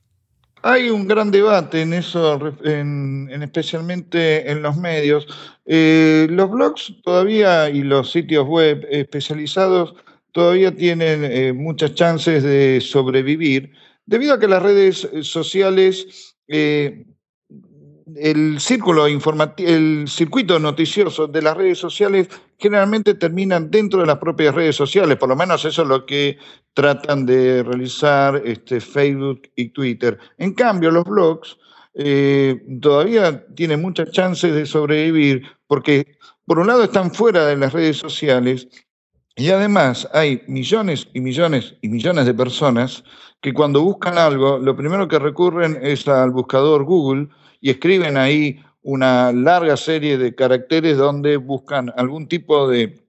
Hay 0.62 0.92
un 0.92 1.08
gran 1.08 1.32
debate 1.32 1.82
en 1.82 1.94
eso, 1.94 2.40
en, 2.64 3.28
especialmente 3.42 4.52
en 4.52 4.62
los 4.62 4.78
medios. 4.78 5.26
Eh, 5.66 6.28
los 6.30 6.52
blogs 6.52 6.94
todavía 7.04 7.72
y 7.72 7.82
los 7.82 8.12
sitios 8.12 8.46
web 8.46 8.86
especializados 8.92 9.96
todavía 10.36 10.76
tienen 10.76 11.24
eh, 11.24 11.54
muchas 11.54 11.96
chances 11.96 12.44
de 12.44 12.82
sobrevivir, 12.82 13.72
debido 14.06 14.34
a 14.34 14.40
que 14.40 14.50
las 14.50 14.62
redes 14.62 15.06
eh, 15.06 15.24
sociales, 15.24 16.36
eh, 16.50 17.06
el 18.18 18.60
círculo 18.60 19.08
el 19.08 20.06
circuito 20.10 20.60
noticioso 20.60 21.28
de 21.28 21.42
las 21.42 21.56
redes 21.56 21.78
sociales 21.78 22.28
generalmente 22.58 23.14
terminan 23.14 23.72
dentro 23.72 24.02
de 24.02 24.08
las 24.08 24.18
propias 24.18 24.54
redes 24.54 24.76
sociales, 24.76 25.16
por 25.18 25.30
lo 25.30 25.38
menos 25.38 25.64
eso 25.64 25.84
es 25.84 25.88
lo 25.88 26.06
que 26.06 26.38
tratan 26.74 27.26
de 27.26 27.64
realizar 27.64 28.42
este, 28.44 28.82
Facebook 28.82 29.44
y 29.56 29.70
Twitter. 29.70 30.20
En 30.38 30.54
cambio, 30.54 30.92
los 30.92 31.06
blogs 31.06 31.58
todavía 32.82 33.46
tienen 33.56 33.82
muchas 33.82 34.12
chances 34.12 34.54
de 34.54 34.66
sobrevivir 34.66 35.44
porque, 35.66 36.18
por 36.46 36.60
un 36.60 36.68
lado, 36.68 36.84
están 36.84 37.10
fuera 37.14 37.46
de 37.46 37.56
las 37.56 37.72
redes 37.72 37.96
sociales 37.96 38.68
y 39.36 39.50
además 39.50 40.08
hay 40.14 40.42
millones 40.48 41.08
y 41.14 41.20
millones 41.20 41.76
y 41.82 41.90
millones 41.90 42.26
de 42.26 42.34
personas 42.34 43.04
que 43.42 43.54
cuando 43.54 43.84
buscan 43.84 44.18
algo, 44.18 44.58
lo 44.58 44.76
primero 44.76 45.08
que 45.08 45.20
recurren 45.20 45.78
es 45.82 46.08
al 46.08 46.32
buscador 46.32 46.84
Google 46.86 47.28
y 47.62 47.70
escriben 47.70 48.18
ahí 48.18 48.60
una 48.82 49.32
larga 49.32 49.78
serie 49.78 50.18
de 50.18 50.36
caracteres 50.36 50.98
donde 50.98 51.38
buscan 51.38 51.92
algún 51.98 52.28
tipo 52.28 52.68
de 52.68 53.05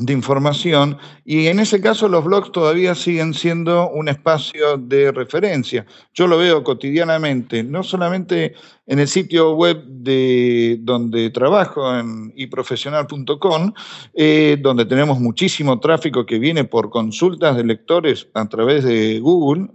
de 0.00 0.14
información 0.14 0.96
y 1.24 1.46
en 1.46 1.60
ese 1.60 1.80
caso 1.80 2.08
los 2.08 2.24
blogs 2.24 2.50
todavía 2.52 2.94
siguen 2.94 3.34
siendo 3.34 3.90
un 3.90 4.08
espacio 4.08 4.78
de 4.78 5.12
referencia. 5.12 5.86
Yo 6.14 6.26
lo 6.26 6.38
veo 6.38 6.64
cotidianamente, 6.64 7.62
no 7.62 7.82
solamente 7.82 8.54
en 8.86 8.98
el 8.98 9.06
sitio 9.06 9.54
web 9.54 9.84
de 9.84 10.78
donde 10.80 11.30
trabajo, 11.30 11.96
en 11.96 12.32
iprofesional.com, 12.34 13.72
eh, 14.14 14.56
donde 14.60 14.84
tenemos 14.86 15.20
muchísimo 15.20 15.78
tráfico 15.78 16.26
que 16.26 16.38
viene 16.38 16.64
por 16.64 16.90
consultas 16.90 17.56
de 17.56 17.64
lectores 17.64 18.26
a 18.34 18.48
través 18.48 18.82
de 18.82 19.20
Google 19.20 19.68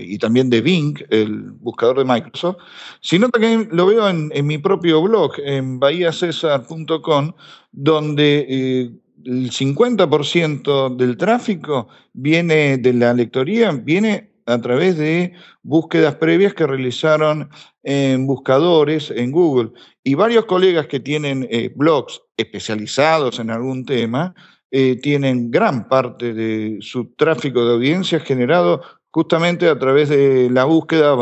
y 0.00 0.16
también 0.18 0.48
de 0.48 0.62
Bing, 0.62 0.96
el 1.10 1.50
buscador 1.50 1.98
de 1.98 2.04
Microsoft, 2.04 2.56
sino 3.00 3.28
también 3.28 3.68
lo 3.72 3.86
veo 3.86 4.08
en, 4.08 4.30
mi 4.46 4.58
propio 4.58 5.02
blog, 5.02 5.32
en 5.44 5.78
bahiacesar.com, 5.78 7.32
donde... 7.72 8.46
Eh, 8.48 9.01
el 9.24 9.50
50% 9.50 10.96
del 10.96 11.16
tráfico 11.16 11.88
viene 12.12 12.78
de 12.78 12.92
la 12.92 13.14
lectoría, 13.14 13.72
viene 13.72 14.32
a 14.46 14.58
través 14.60 14.96
de 14.98 15.32
búsquedas 15.62 16.16
previas 16.16 16.54
que 16.54 16.66
realizaron 16.66 17.48
en 17.82 18.26
buscadores 18.26 19.10
en 19.10 19.30
Google. 19.30 19.70
Y 20.02 20.14
varios 20.14 20.46
colegas 20.46 20.86
que 20.86 21.00
tienen 21.00 21.46
eh, 21.50 21.72
blogs 21.74 22.20
especializados 22.36 23.38
en 23.38 23.50
algún 23.50 23.84
tema, 23.84 24.34
eh, 24.70 24.96
tienen 25.00 25.50
gran 25.50 25.88
parte 25.88 26.32
de 26.32 26.78
su 26.80 27.14
tráfico 27.14 27.64
de 27.64 27.74
audiencia 27.74 28.20
generado 28.20 28.82
justamente 29.10 29.68
a 29.68 29.78
través 29.78 30.08
de 30.08 30.48
la 30.50 30.64
búsqueda 30.64 31.14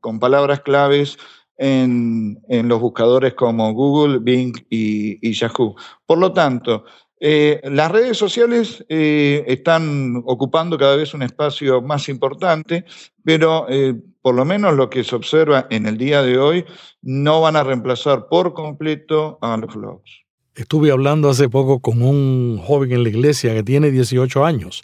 con 0.00 0.20
palabras 0.20 0.60
claves 0.60 1.18
en, 1.58 2.40
los 2.48 2.80
buscadores 2.80 3.34
como 3.34 3.72
Google, 3.72 4.18
Bing 4.20 4.54
y 4.70 5.32
Yahoo. 5.32 5.74
Por 6.06 6.18
lo 6.18 6.32
tanto, 6.32 6.84
eh, 7.24 7.60
las 7.62 7.88
redes 7.92 8.18
sociales 8.18 8.84
eh, 8.88 9.44
están 9.46 10.24
ocupando 10.26 10.76
cada 10.76 10.96
vez 10.96 11.14
un 11.14 11.22
espacio 11.22 11.80
más 11.80 12.08
importante, 12.08 12.84
pero 13.22 13.66
eh, 13.68 13.94
por 14.20 14.34
lo 14.34 14.44
menos 14.44 14.74
lo 14.74 14.90
que 14.90 15.04
se 15.04 15.14
observa 15.14 15.68
en 15.70 15.86
el 15.86 15.98
día 15.98 16.20
de 16.22 16.36
hoy 16.36 16.64
no 17.00 17.40
van 17.40 17.54
a 17.54 17.62
reemplazar 17.62 18.26
por 18.26 18.54
completo 18.54 19.38
a 19.40 19.56
los 19.56 19.72
blogs. 19.72 20.10
Estuve 20.56 20.90
hablando 20.90 21.30
hace 21.30 21.48
poco 21.48 21.78
con 21.78 22.02
un 22.02 22.58
joven 22.58 22.90
en 22.90 23.04
la 23.04 23.10
iglesia 23.10 23.54
que 23.54 23.62
tiene 23.62 23.92
18 23.92 24.44
años 24.44 24.82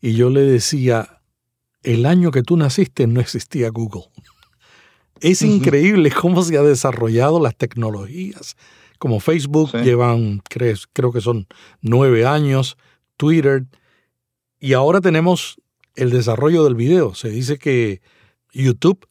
y 0.00 0.14
yo 0.14 0.30
le 0.30 0.40
decía, 0.40 1.20
el 1.82 2.06
año 2.06 2.30
que 2.30 2.42
tú 2.42 2.56
naciste 2.56 3.06
no 3.06 3.20
existía 3.20 3.68
Google. 3.68 4.04
Es 5.20 5.42
increíble 5.42 6.10
cómo 6.18 6.42
se 6.42 6.56
ha 6.56 6.62
desarrollado 6.62 7.42
las 7.42 7.54
tecnologías 7.54 8.56
como 8.98 9.20
Facebook 9.20 9.72
llevan, 9.72 10.42
creo 10.48 11.12
que 11.12 11.20
son 11.20 11.46
nueve 11.80 12.26
años, 12.26 12.76
Twitter, 13.16 13.64
y 14.60 14.72
ahora 14.72 15.00
tenemos 15.00 15.60
el 15.94 16.10
desarrollo 16.10 16.64
del 16.64 16.74
video. 16.74 17.14
Se 17.14 17.28
dice 17.28 17.58
que 17.58 18.00
YouTube 18.52 19.06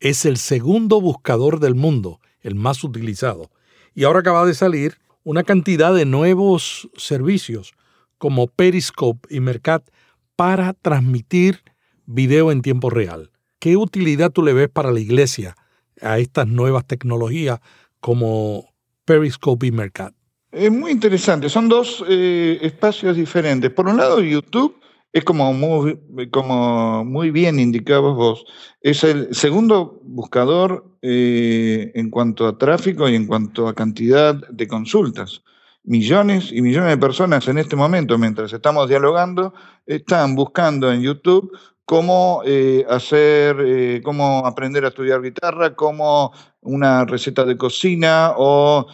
es 0.00 0.24
el 0.24 0.36
segundo 0.36 1.00
buscador 1.00 1.60
del 1.60 1.74
mundo, 1.74 2.20
el 2.40 2.54
más 2.54 2.82
utilizado. 2.84 3.50
Y 3.94 4.04
ahora 4.04 4.20
acaba 4.20 4.46
de 4.46 4.54
salir 4.54 4.98
una 5.24 5.44
cantidad 5.44 5.94
de 5.94 6.04
nuevos 6.04 6.88
servicios 6.96 7.74
como 8.18 8.48
Periscope 8.48 9.28
y 9.34 9.40
Mercat 9.40 9.88
para 10.36 10.72
transmitir 10.72 11.62
video 12.06 12.50
en 12.50 12.62
tiempo 12.62 12.90
real. 12.90 13.30
¿Qué 13.58 13.76
utilidad 13.76 14.30
tú 14.30 14.42
le 14.42 14.52
ves 14.52 14.68
para 14.68 14.92
la 14.92 15.00
iglesia 15.00 15.56
a 16.00 16.18
estas 16.18 16.46
nuevas 16.46 16.86
tecnologías 16.86 17.60
como 18.00 18.72
Periscope 19.08 19.66
y 19.66 19.72
Mercat? 19.72 20.12
Es 20.52 20.70
muy 20.70 20.92
interesante, 20.92 21.48
son 21.48 21.68
dos 21.70 22.04
eh, 22.06 22.58
espacios 22.60 23.16
diferentes. 23.16 23.70
Por 23.70 23.88
un 23.88 23.96
lado, 23.96 24.20
YouTube 24.20 24.78
es 25.14 25.24
como 25.24 25.50
muy, 25.54 25.98
como 26.30 27.06
muy 27.06 27.30
bien 27.30 27.58
indicabas 27.58 28.14
vos, 28.14 28.44
es 28.82 29.02
el 29.04 29.34
segundo 29.34 30.00
buscador 30.04 30.84
eh, 31.00 31.90
en 31.94 32.10
cuanto 32.10 32.46
a 32.46 32.58
tráfico 32.58 33.08
y 33.08 33.14
en 33.14 33.26
cuanto 33.26 33.66
a 33.66 33.74
cantidad 33.74 34.34
de 34.34 34.68
consultas. 34.68 35.42
Millones 35.84 36.52
y 36.52 36.60
millones 36.60 36.90
de 36.90 36.98
personas 36.98 37.48
en 37.48 37.56
este 37.56 37.76
momento, 37.76 38.18
mientras 38.18 38.52
estamos 38.52 38.90
dialogando, 38.90 39.54
están 39.86 40.34
buscando 40.34 40.92
en 40.92 41.00
YouTube 41.00 41.50
cómo 41.88 42.42
eh, 42.44 42.84
hacer, 42.90 43.56
eh, 43.64 44.02
cómo 44.04 44.44
aprender 44.44 44.84
a 44.84 44.88
estudiar 44.88 45.22
guitarra, 45.22 45.74
cómo 45.74 46.34
una 46.60 47.06
receta 47.06 47.46
de 47.46 47.56
cocina 47.56 48.34
o 48.36 48.86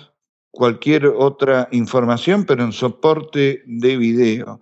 cualquier 0.52 1.06
otra 1.06 1.68
información, 1.72 2.44
pero 2.44 2.62
en 2.62 2.70
soporte 2.70 3.64
de 3.66 3.96
video. 3.96 4.60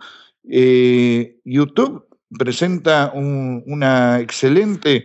Eh, 0.48 1.40
YouTube 1.44 2.06
presenta 2.38 3.12
una 3.14 4.18
excelente 4.20 5.04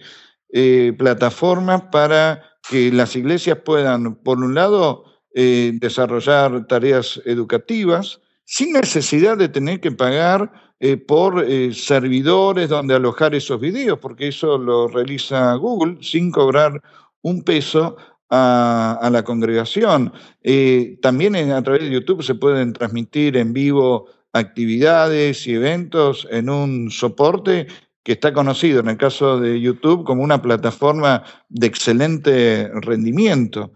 plataforma 0.97 1.91
para 1.91 2.41
que 2.69 2.93
las 2.93 3.13
iglesias 3.17 3.57
puedan, 3.65 4.15
por 4.15 4.37
un 4.37 4.55
lado, 4.55 5.03
desarrollar 5.33 6.65
tareas 6.67 7.21
educativas 7.25 8.21
sin 8.45 8.71
necesidad 8.71 9.37
de 9.37 9.49
tener 9.49 9.81
que 9.81 9.91
pagar 9.91 10.66
eh, 10.79 10.95
por 10.95 11.43
eh, 11.43 11.73
servidores 11.73 12.69
donde 12.69 12.93
alojar 12.93 13.33
esos 13.33 13.59
videos, 13.59 13.97
porque 13.97 14.27
eso 14.27 14.59
lo 14.59 14.87
realiza 14.87 15.55
Google 15.55 15.97
sin 16.01 16.29
cobrar 16.31 16.83
un 17.23 17.41
peso 17.41 17.97
a, 18.29 19.09
la 19.11 19.23
congregación. 19.23 20.13
Eh, 20.43 20.99
también 21.01 21.35
a 21.35 21.63
través 21.63 21.81
de 21.81 21.89
YouTube 21.89 22.21
se 22.21 22.35
pueden 22.35 22.73
transmitir 22.73 23.37
en 23.37 23.53
vivo 23.53 24.07
actividades 24.33 25.47
y 25.47 25.55
eventos 25.55 26.27
en 26.29 26.47
un 26.47 26.91
soporte 26.91 27.65
que 28.03 28.11
está 28.11 28.31
conocido 28.31 28.79
en 28.81 28.89
el 28.89 28.97
caso 28.97 29.39
de 29.39 29.59
YouTube 29.59 30.03
como 30.03 30.21
una 30.21 30.43
plataforma 30.43 31.23
de 31.49 31.65
excelente 31.65 32.69
rendimiento. 32.81 33.71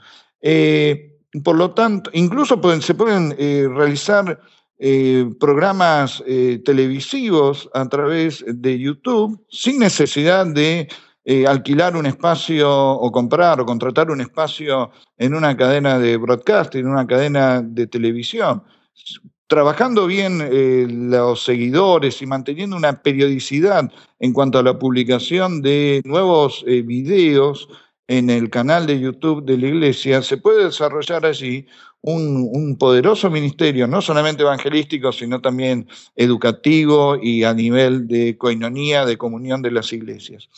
por 1.43 1.55
lo 1.55 1.71
tanto, 1.71 2.11
incluso 2.13 2.61
se 2.81 2.93
pueden 2.93 3.35
realizar 3.75 4.39
eh, 4.83 5.29
programas 5.39 6.23
eh, 6.25 6.59
televisivos 6.65 7.69
a 7.71 7.87
través 7.87 8.43
de 8.47 8.79
YouTube 8.79 9.39
sin 9.47 9.77
necesidad 9.77 10.47
de 10.47 10.87
eh, 11.23 11.45
alquilar 11.45 11.95
un 11.95 12.07
espacio 12.07 12.67
o 12.67 13.11
comprar 13.11 13.61
o 13.61 13.65
contratar 13.67 14.09
un 14.09 14.21
espacio 14.21 14.89
en 15.19 15.35
una 15.35 15.55
cadena 15.55 15.99
de 15.99 16.17
broadcasting, 16.17 16.81
en 16.81 16.87
una 16.87 17.05
cadena 17.05 17.61
de 17.61 17.85
televisión. 17.85 18.63
Trabajando 19.45 20.07
bien 20.07 21.11
los 21.11 21.43
seguidores 21.43 22.19
y 22.23 22.25
manteniendo 22.25 22.75
una 22.75 23.03
periodicidad 23.03 23.87
en 24.19 24.33
cuanto 24.33 24.57
a 24.57 24.63
la 24.63 24.79
publicación 24.79 25.61
de 25.61 26.01
nuevos 26.05 26.65
videos 26.65 27.67
en 28.11 28.29
el 28.29 28.49
canal 28.49 28.87
de 28.87 28.99
YouTube 28.99 29.45
de 29.45 29.57
la 29.57 29.67
iglesia, 29.67 30.21
se 30.21 30.35
puede 30.35 30.65
desarrollar 30.65 31.25
allí 31.25 31.65
un, 32.01 32.75
poderoso 32.77 33.29
ministerio, 33.29 33.87
no 33.87 34.01
solamente 34.01 34.43
evangelístico, 34.43 35.13
sino 35.13 35.39
también 35.39 35.87
educativo 36.17 37.15
y 37.15 37.45
a 37.45 37.53
nivel 37.53 38.09
de 38.09 38.37
coinonía, 38.37 39.05
de 39.05 39.17
comunión 39.17 39.61
de 39.61 39.71
las 39.71 39.93
iglesias. 39.93 40.49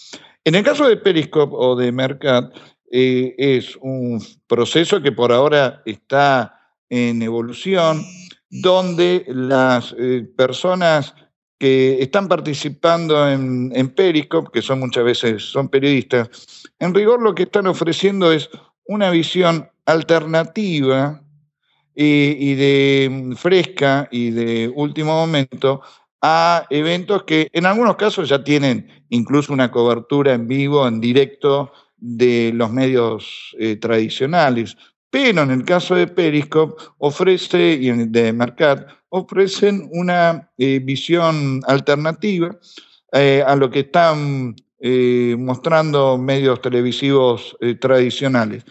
En 0.44 0.56
el 0.56 0.64
caso 0.64 0.88
de 0.88 0.98
Periscope 0.98 1.54
o 1.56 1.76
de 1.76 1.92
Mercat, 1.92 2.56
eh, 2.92 3.36
es 3.38 3.78
un 3.82 4.20
proceso 4.48 5.00
que 5.04 5.12
por 5.12 5.32
ahora 5.32 5.84
está 5.86 6.60
en 6.90 7.22
evolución, 7.22 8.04
donde 8.50 9.26
las 9.28 9.94
eh, 10.00 10.28
personas 10.36 11.14
que 11.64 12.02
están 12.02 12.28
participando 12.28 13.26
en, 13.26 13.90
Periscope, 13.96 14.50
que 14.52 14.62
son 14.62 14.82
muchas 14.82 15.06
veces 15.06 15.44
son 15.44 15.70
periodistas, 15.70 16.68
en 16.78 16.94
rigor 16.94 17.22
lo 17.22 17.34
que 17.34 17.44
están 17.44 17.68
ofreciendo 17.68 18.34
es 18.34 18.50
una 18.86 19.10
visión 19.12 19.70
alternativa 19.86 21.24
y, 21.96 22.56
de 22.56 23.34
fresca 23.38 24.10
y 24.12 24.32
de 24.32 24.74
último 24.76 25.14
momento 25.14 25.82
a 26.22 26.68
eventos 26.70 27.24
que 27.24 27.48
en 27.54 27.66
algunos 27.66 27.96
casos 27.96 28.28
ya 28.28 28.44
tienen 28.44 29.06
incluso 29.08 29.54
una 29.54 29.72
cobertura 29.72 30.34
en 30.34 30.50
vivo, 30.50 30.86
en 30.86 31.00
directo 31.00 31.72
de 31.96 32.52
los 32.54 32.72
medios 32.72 33.56
eh, 33.58 33.78
tradicionales. 33.78 34.76
Pero 35.10 35.44
en 35.44 35.52
el 35.52 35.64
caso 35.64 35.96
de 35.96 36.08
Periscope 36.08 36.84
ofrece, 36.98 37.78
y 37.80 37.90
de 37.90 38.34
Mercat, 38.34 38.86
ofrecen 39.16 39.90
una 39.92 40.50
eh, 40.58 40.80
visión 40.80 41.62
alternativa 41.68 42.58
eh, 43.12 43.44
a 43.46 43.56
lo 43.56 43.70
que 43.70 43.82
están 43.82 44.56
mostrando 45.38 46.18
medios 46.18 46.62
televisivos 46.62 47.56
tradicionales. 47.80 48.66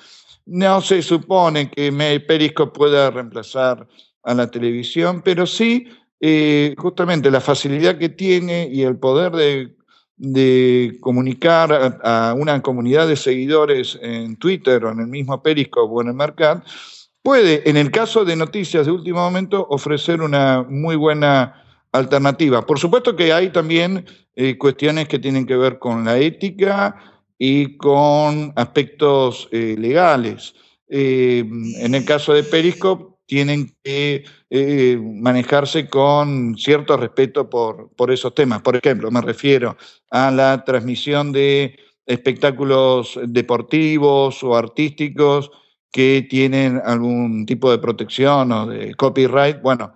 No 0.44 0.82
se 0.82 1.00
supone 1.00 1.70
que 1.70 1.90
Periscope 2.28 2.76
pueda 2.76 3.10
reemplazar 3.10 3.88
a 4.22 4.34
la 4.34 4.50
televisión, 4.50 5.22
pero 5.24 5.46
sí 5.46 5.86
eh, 6.24 6.76
justamente 6.78 7.32
la 7.32 7.40
facilidad 7.40 7.98
que 7.98 8.08
tiene 8.08 8.68
y 8.70 8.82
el 8.82 8.96
poder 8.96 9.32
de, 9.32 10.96
comunicar 11.00 11.98
a, 12.04 12.32
una 12.38 12.62
comunidad 12.62 13.08
de 13.08 13.16
seguidores 13.16 13.98
en 14.00 14.36
Twitter 14.36 14.84
o 14.84 14.92
en 14.92 15.00
el 15.00 15.08
mismo 15.08 15.42
Periscope 15.42 15.92
o 15.92 16.00
en 16.00 16.08
el 16.08 16.14
Mercat, 16.14 16.64
puede, 17.22 17.68
en 17.68 17.76
el 17.76 17.90
caso 17.90 18.24
de 18.24 18.36
noticias 18.36 18.86
de 18.86 18.92
último 18.92 19.20
momento, 19.20 19.66
ofrecer 19.70 20.20
una 20.20 20.62
muy 20.68 20.96
buena 20.96 21.64
alternativa. 21.92 22.66
Por 22.66 22.78
supuesto 22.78 23.16
que 23.16 23.32
hay 23.32 23.50
también 23.50 24.06
eh, 24.34 24.58
cuestiones 24.58 25.08
que 25.08 25.18
tienen 25.18 25.46
que 25.46 25.56
ver 25.56 25.78
con 25.78 26.04
la 26.04 26.18
ética, 26.18 27.12
y 27.44 27.76
con 27.76 28.52
aspectos 28.54 29.48
eh, 29.50 29.74
legales. 29.76 30.54
Eh, 30.88 31.44
en 31.80 31.92
el 31.92 32.04
caso 32.04 32.32
de 32.34 32.44
Periscope, 32.44 33.16
tienen 33.26 33.74
que 33.82 34.24
manejarse 35.00 35.88
con 35.88 36.56
cierto 36.56 36.96
respeto 36.96 37.50
por, 37.50 37.90
por 37.96 38.12
esos 38.12 38.32
temas. 38.32 38.62
Por 38.62 38.76
ejemplo, 38.76 39.10
me 39.10 39.22
refiero 39.22 39.76
a 40.10 40.30
la 40.30 40.62
transmisión 40.64 41.32
de 41.32 41.76
espectáculos 42.06 43.18
deportivos 43.26 44.44
o 44.44 44.54
artísticos 44.54 45.50
que 45.92 46.26
tienen 46.28 46.80
algún 46.84 47.46
tipo 47.46 47.70
de 47.70 47.78
protección 47.78 48.50
o 48.50 48.66
de 48.66 48.94
copyright. 48.94 49.62
Bueno, 49.62 49.92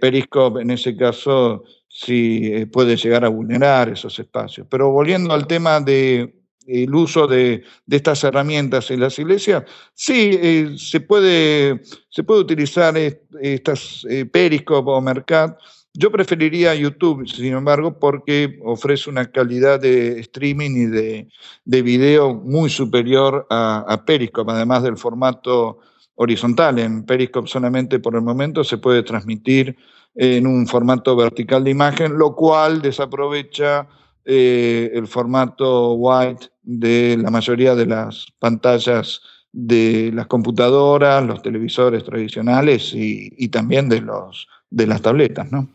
Periscope 0.00 0.62
en 0.62 0.70
ese 0.70 0.96
caso 0.96 1.64
sí 1.88 2.66
puede 2.72 2.96
llegar 2.96 3.24
a 3.24 3.28
vulnerar 3.28 3.88
esos 3.88 4.18
espacios. 4.18 4.66
Pero 4.70 4.90
volviendo 4.90 5.34
al 5.34 5.46
tema 5.46 5.80
de 5.80 6.42
el 6.66 6.94
uso 6.94 7.26
de, 7.26 7.64
estas 7.88 8.24
herramientas 8.24 8.90
en 8.90 9.00
las 9.00 9.18
iglesias, 9.18 9.64
sí, 9.94 10.30
eh, 10.32 10.74
se, 10.76 11.00
puede, 11.00 11.82
se 12.08 12.22
puede 12.22 12.40
utilizar 12.40 12.96
estas 12.96 14.06
eh, 14.08 14.24
Periscope 14.26 14.90
o 14.90 15.00
Mercat. 15.00 15.58
Yo 15.94 16.10
preferiría 16.10 16.74
YouTube, 16.74 17.28
sin 17.28 17.52
embargo, 17.52 17.98
porque 17.98 18.58
ofrece 18.64 19.10
una 19.10 19.30
calidad 19.30 19.78
de 19.78 20.20
streaming 20.20 20.70
y 20.70 20.86
de, 20.86 21.28
de 21.66 21.82
video 21.82 22.34
muy 22.34 22.70
superior 22.70 23.46
a, 23.50 24.02
Periscope, 24.06 24.52
además 24.52 24.82
del 24.82 24.96
formato 24.96 25.80
horizontal. 26.14 26.78
En 26.78 27.04
Periscope 27.04 27.46
solamente 27.46 27.98
por 27.98 28.14
el 28.14 28.22
momento 28.22 28.64
se 28.64 28.78
puede 28.78 29.02
transmitir 29.02 29.76
en 30.14 30.46
un 30.46 30.66
formato 30.66 31.14
vertical 31.14 31.62
de 31.64 31.72
imagen, 31.72 32.16
lo 32.16 32.34
cual 32.34 32.80
desaprovecha 32.80 33.86
eh, 34.24 34.90
el 34.94 35.06
formato 35.06 35.92
white 35.92 36.48
de 36.62 37.18
la 37.20 37.30
mayoría 37.30 37.74
de 37.74 37.86
las 37.86 38.32
pantallas 38.38 39.20
de 39.52 40.10
las 40.14 40.26
computadoras, 40.26 41.22
los 41.22 41.42
televisores 41.42 42.02
tradicionales 42.02 42.92
y, 42.94 43.48
también 43.48 43.90
de, 43.90 44.00
los, 44.00 44.48
de 44.70 44.86
las 44.86 45.02
tabletas, 45.02 45.52
¿no? 45.52 45.68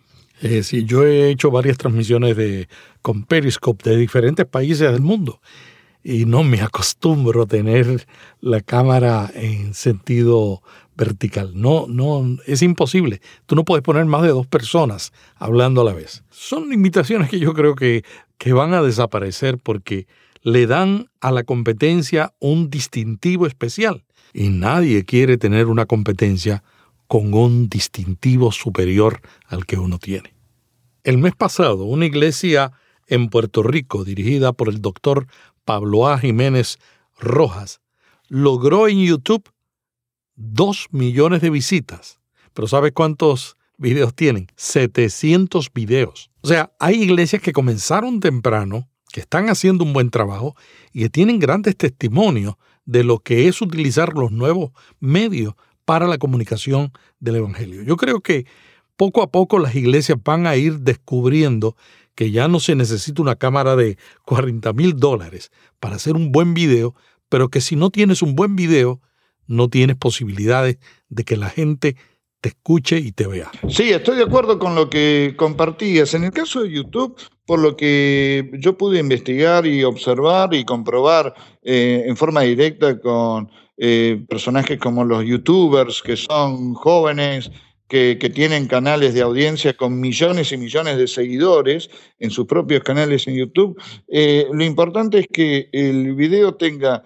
Sí, 0.62 0.86
yo 0.86 1.06
he 1.06 1.30
hecho 1.30 1.50
varias 1.50 1.78
transmisiones 1.78 2.38
de, 2.38 2.68
con 3.02 3.24
Periscope 3.24 3.90
de 3.90 3.98
diferentes 3.98 4.46
países 4.46 4.92
del 4.92 5.02
mundo 5.02 5.42
y 6.04 6.26
no 6.26 6.44
me 6.44 6.62
acostumbro 6.62 7.44
a 7.44 7.48
tener 7.48 8.08
la 8.40 8.62
cámara 8.62 9.30
en 9.34 9.74
sentido 9.74 10.62
vertical. 10.96 11.52
No, 11.54 11.86
no, 11.88 12.38
es 12.46 12.62
imposible. 12.62 13.22
Tú 13.46 13.56
no 13.56 13.66
puedes 13.66 13.84
poner 13.84 14.06
más 14.06 14.24
de 14.24 14.30
dos 14.30 14.48
personas 14.48 15.12
hablando 15.36 15.82
a 15.82 15.84
la 15.84 15.94
vez. 15.94 16.24
Son 16.30 16.70
limitaciones 16.70 17.30
que 17.30 17.40
yo 17.40 17.54
creo 17.54 17.76
que, 17.76 18.04
que 18.38 18.54
van 18.54 18.74
a 18.74 18.82
desaparecer 18.82 19.58
porque 19.58 20.08
le 20.42 20.66
dan 20.66 21.10
a 21.20 21.32
la 21.32 21.44
competencia 21.44 22.34
un 22.40 22.70
distintivo 22.70 23.46
especial. 23.46 24.06
Y 24.34 24.50
nadie 24.50 25.04
quiere 25.04 25.38
tener 25.38 25.68
una 25.68 25.86
competencia 25.86 26.64
con 27.08 27.34
un 27.34 27.70
distintivo 27.70 28.52
superior 28.52 29.22
al 29.46 29.66
que 29.66 29.78
uno 29.78 29.98
tiene. 29.98 30.34
El 31.04 31.18
mes 31.18 31.36
pasado, 31.36 31.86
una 31.86 32.06
iglesia 32.06 32.74
en 33.08 33.30
Puerto 33.30 33.64
Rico, 33.64 34.04
dirigida 34.04 34.54
por 34.54 34.70
el 34.70 34.82
doctor 34.82 35.28
Pablo 35.64 36.08
A. 36.08 36.20
Jiménez 36.20 36.80
Rojas, 37.18 37.80
logró 38.28 38.88
en 38.88 39.00
YouTube 39.00 39.50
dos 40.36 40.88
millones 40.92 41.42
de 41.42 41.50
visitas. 41.50 42.20
Pero 42.54 42.68
¿sabe 42.68 42.92
cuántos 42.92 43.56
videos 43.78 44.14
tienen? 44.14 44.48
700 44.56 45.72
videos. 45.74 46.30
O 46.42 46.48
sea, 46.48 46.72
hay 46.80 47.02
iglesias 47.02 47.42
que 47.42 47.54
comenzaron 47.54 48.20
temprano, 48.20 48.90
que 49.12 49.22
están 49.22 49.50
haciendo 49.50 49.84
un 49.84 49.94
buen 49.94 50.10
trabajo 50.10 50.56
y 50.92 51.02
que 51.02 51.10
tienen 51.10 51.40
grandes 51.40 51.78
testimonios 51.78 52.56
de 52.86 53.04
lo 53.04 53.20
que 53.20 53.48
es 53.48 53.62
utilizar 53.62 54.14
los 54.14 54.32
nuevos 54.32 54.72
medios 55.00 55.56
para 55.88 56.06
la 56.06 56.18
comunicación 56.18 56.92
del 57.22 57.38
Evangelio. 57.38 57.82
Yo 57.82 57.96
creo 57.96 58.20
que 58.20 58.46
poco 58.98 59.22
a 59.22 59.32
poco 59.32 59.58
las 59.58 59.74
iglesias 59.74 60.18
van 60.22 60.46
a 60.46 60.58
ir 60.58 60.80
descubriendo 60.80 61.78
que 62.14 62.30
ya 62.30 62.50
no 62.50 62.60
se 62.60 62.76
necesita 62.76 63.22
una 63.22 63.38
cámara 63.38 63.78
de 63.78 63.98
40 64.26 64.74
mil 64.74 64.98
dólares 64.98 65.50
para 65.80 65.96
hacer 65.96 66.18
un 66.18 66.34
buen 66.34 66.54
video, 66.54 66.94
pero 67.30 67.48
que 67.48 67.62
si 67.62 67.78
no 67.78 67.90
tienes 67.90 68.22
un 68.22 68.36
buen 68.36 68.58
video, 68.58 69.00
no 69.46 69.70
tienes 69.70 69.96
posibilidades 69.96 70.78
de 71.08 71.24
que 71.24 71.38
la 71.38 71.50
gente 71.50 71.96
te 72.42 72.50
escuche 72.50 72.98
y 72.98 73.14
te 73.14 73.26
vea. 73.26 73.50
Sí, 73.70 73.90
estoy 73.92 74.18
de 74.18 74.24
acuerdo 74.24 74.60
con 74.60 74.76
lo 74.76 74.90
que 74.90 75.36
compartías. 75.38 76.14
En 76.16 76.26
el 76.26 76.32
caso 76.32 76.64
de 76.64 76.72
YouTube, 76.72 77.16
por 77.46 77.60
lo 77.60 77.78
que 77.78 78.52
yo 78.60 78.78
pude 78.78 79.00
investigar 79.00 79.66
y 79.66 79.86
observar 79.86 80.54
y 80.54 80.66
comprobar 80.66 81.34
eh, 81.64 82.04
en 82.08 82.18
forma 82.18 82.42
directa 82.42 83.00
con 83.00 83.50
eh, 83.78 84.24
personajes 84.28 84.80
como 84.80 85.04
los 85.06 85.24
youtubers, 85.24 86.02
que 86.02 86.18
son 86.18 86.74
jóvenes, 86.74 87.52
que, 87.88 88.16
tienen 88.34 88.68
canales 88.68 89.14
de 89.14 89.22
audiencia 89.22 89.74
con 89.74 90.00
millones 90.00 90.52
y 90.52 90.58
millones 90.58 90.98
de 90.98 91.08
seguidores 91.08 91.90
en 92.20 92.32
sus 92.32 92.46
propios 92.46 92.84
canales 92.84 93.28
en 93.28 93.36
YouTube, 93.36 93.82
eh, 94.10 94.46
lo 94.52 94.66
importante 94.66 95.20
es 95.20 95.28
que 95.32 95.70
el 95.72 96.14
video 96.16 96.56
tenga 96.56 97.04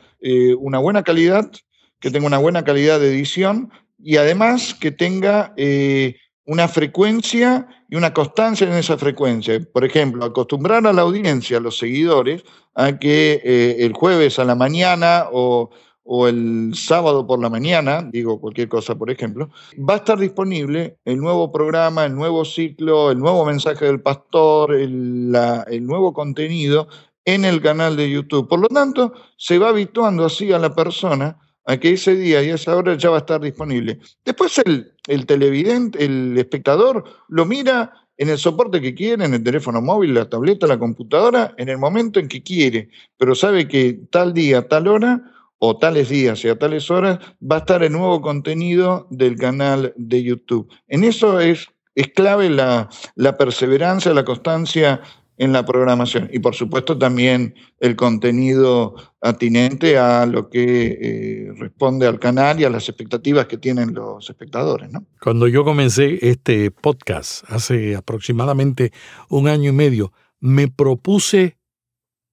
una 0.60 0.80
buena 0.80 1.04
calidad, 1.04 1.52
que 2.00 2.12
tenga 2.12 2.28
una 2.28 2.38
buena 2.38 2.64
calidad 2.64 3.00
de 3.00 3.10
edición, 3.10 3.72
y 4.04 4.18
además 4.18 4.74
que 4.74 4.92
tenga 4.92 5.54
eh, 5.58 6.18
una 6.46 6.68
frecuencia 6.68 7.68
y 7.90 7.96
una 7.96 8.14
constancia 8.14 8.68
en 8.68 8.74
esa 8.74 8.98
frecuencia. 8.98 9.60
Por 9.72 9.86
ejemplo, 9.86 10.26
acostumbrar 10.26 10.86
a 10.88 10.94
la 10.94 11.04
audiencia, 11.04 11.58
a 11.58 11.62
los 11.62 11.78
seguidores, 11.78 12.44
a 12.74 12.98
que 12.98 13.42
eh, 13.44 13.78
el 13.80 13.94
jueves 13.94 14.40
a 14.40 14.46
la 14.46 14.56
mañana 14.56 15.26
o, 15.32 15.70
el 16.06 16.72
sábado 16.76 17.26
por 17.26 17.40
la 17.40 17.50
mañana, 17.50 18.02
digo 18.12 18.40
cualquier 18.40 18.68
cosa 18.68 18.96
por 18.96 19.10
ejemplo, 19.10 19.50
va 19.78 19.96
a 19.96 19.98
estar 19.98 20.20
disponible 20.20 20.98
el 21.06 21.18
nuevo 21.18 21.52
programa, 21.52 22.06
el 22.06 22.16
nuevo 22.16 22.44
ciclo, 22.44 23.12
el 23.12 23.20
nuevo 23.20 23.46
mensaje 23.46 23.86
del 23.86 24.02
pastor, 24.02 24.74
el, 24.74 25.36
el 25.68 25.86
nuevo 25.86 26.14
contenido 26.14 26.88
en 27.26 27.46
el 27.46 27.62
canal 27.62 27.96
de 27.96 28.10
YouTube. 28.10 28.48
Por 28.48 28.60
lo 28.60 28.68
tanto, 28.68 29.14
se 29.38 29.60
va 29.60 29.70
habituando 29.70 30.26
así 30.26 30.52
a 30.52 30.60
la 30.60 30.74
persona 30.74 31.38
a 31.66 31.78
que 31.78 31.92
ese 31.92 32.16
día 32.16 32.42
y 32.42 32.50
esa 32.50 32.76
hora 32.76 32.98
ya 32.98 33.10
va 33.10 33.18
a 33.18 33.20
estar 33.20 33.40
disponible. 33.40 34.00
Después 34.26 34.58
el, 34.66 34.94
el 35.08 35.26
televidente, 35.26 36.04
el 36.04 36.38
espectador, 36.38 37.04
lo 37.30 37.46
mira 37.46 37.94
en 38.18 38.30
el 38.30 38.38
soporte 38.38 38.82
que 38.82 38.94
quiere, 38.94 39.26
en 39.26 39.34
el 39.34 39.44
teléfono 39.44 39.82
móvil, 39.82 40.14
la 40.14 40.30
tableta, 40.30 40.68
la 40.68 40.80
computadora, 40.80 41.54
en 41.58 41.70
el 41.70 41.78
momento 41.78 42.20
en 42.20 42.28
que 42.28 42.44
quiere, 42.44 42.90
pero 43.18 43.36
sabe 43.36 43.68
que 43.68 44.00
tal 44.12 44.34
día, 44.34 44.68
tal 44.68 44.88
hora, 44.88 45.22
o 45.64 45.78
tales 45.78 46.10
días 46.10 46.44
y 46.44 46.50
a 46.50 46.58
tales 46.58 46.90
horas, 46.90 47.20
va 47.40 47.58
a 47.58 47.60
estar 47.60 47.84
el 47.84 47.92
nuevo 47.92 48.20
contenido 48.20 49.06
del 49.12 49.36
canal 49.36 49.94
de 49.96 50.24
YouTube. 50.24 50.68
En 50.88 51.04
eso 51.04 51.40
es, 51.40 51.68
es 51.94 52.08
clave 52.08 52.50
la, 52.50 52.90
la 53.14 53.38
perseverancia, 53.38 54.12
la 54.12 54.26
constancia 54.26 55.02
en 55.38 55.54
la 55.54 55.64
programación 55.64 56.30
y 56.34 56.40
por 56.40 56.56
supuesto 56.56 56.98
también 56.98 57.54
el 57.80 57.96
contenido 57.96 58.96
atinente 59.22 60.00
a 60.00 60.26
lo 60.26 60.50
que 60.50 60.98
eh, 61.00 61.52
responde 61.58 62.08
al 62.08 62.20
canal 62.20 62.60
y 62.60 62.64
a 62.64 62.70
las 62.72 62.90
expectativas 62.90 63.46
que 63.46 63.58
tienen 63.58 63.94
los 63.94 64.28
espectadores. 64.32 64.90
Cuando 65.22 65.48
yo 65.48 65.64
comencé 65.64 66.18
este 66.28 66.72
podcast 66.72 67.44
hace 67.48 67.96
aproximadamente 67.96 68.92
un 69.30 69.48
año 69.48 69.70
y 69.70 69.74
medio, 69.74 70.12
me 70.40 70.68
propuse 70.68 71.58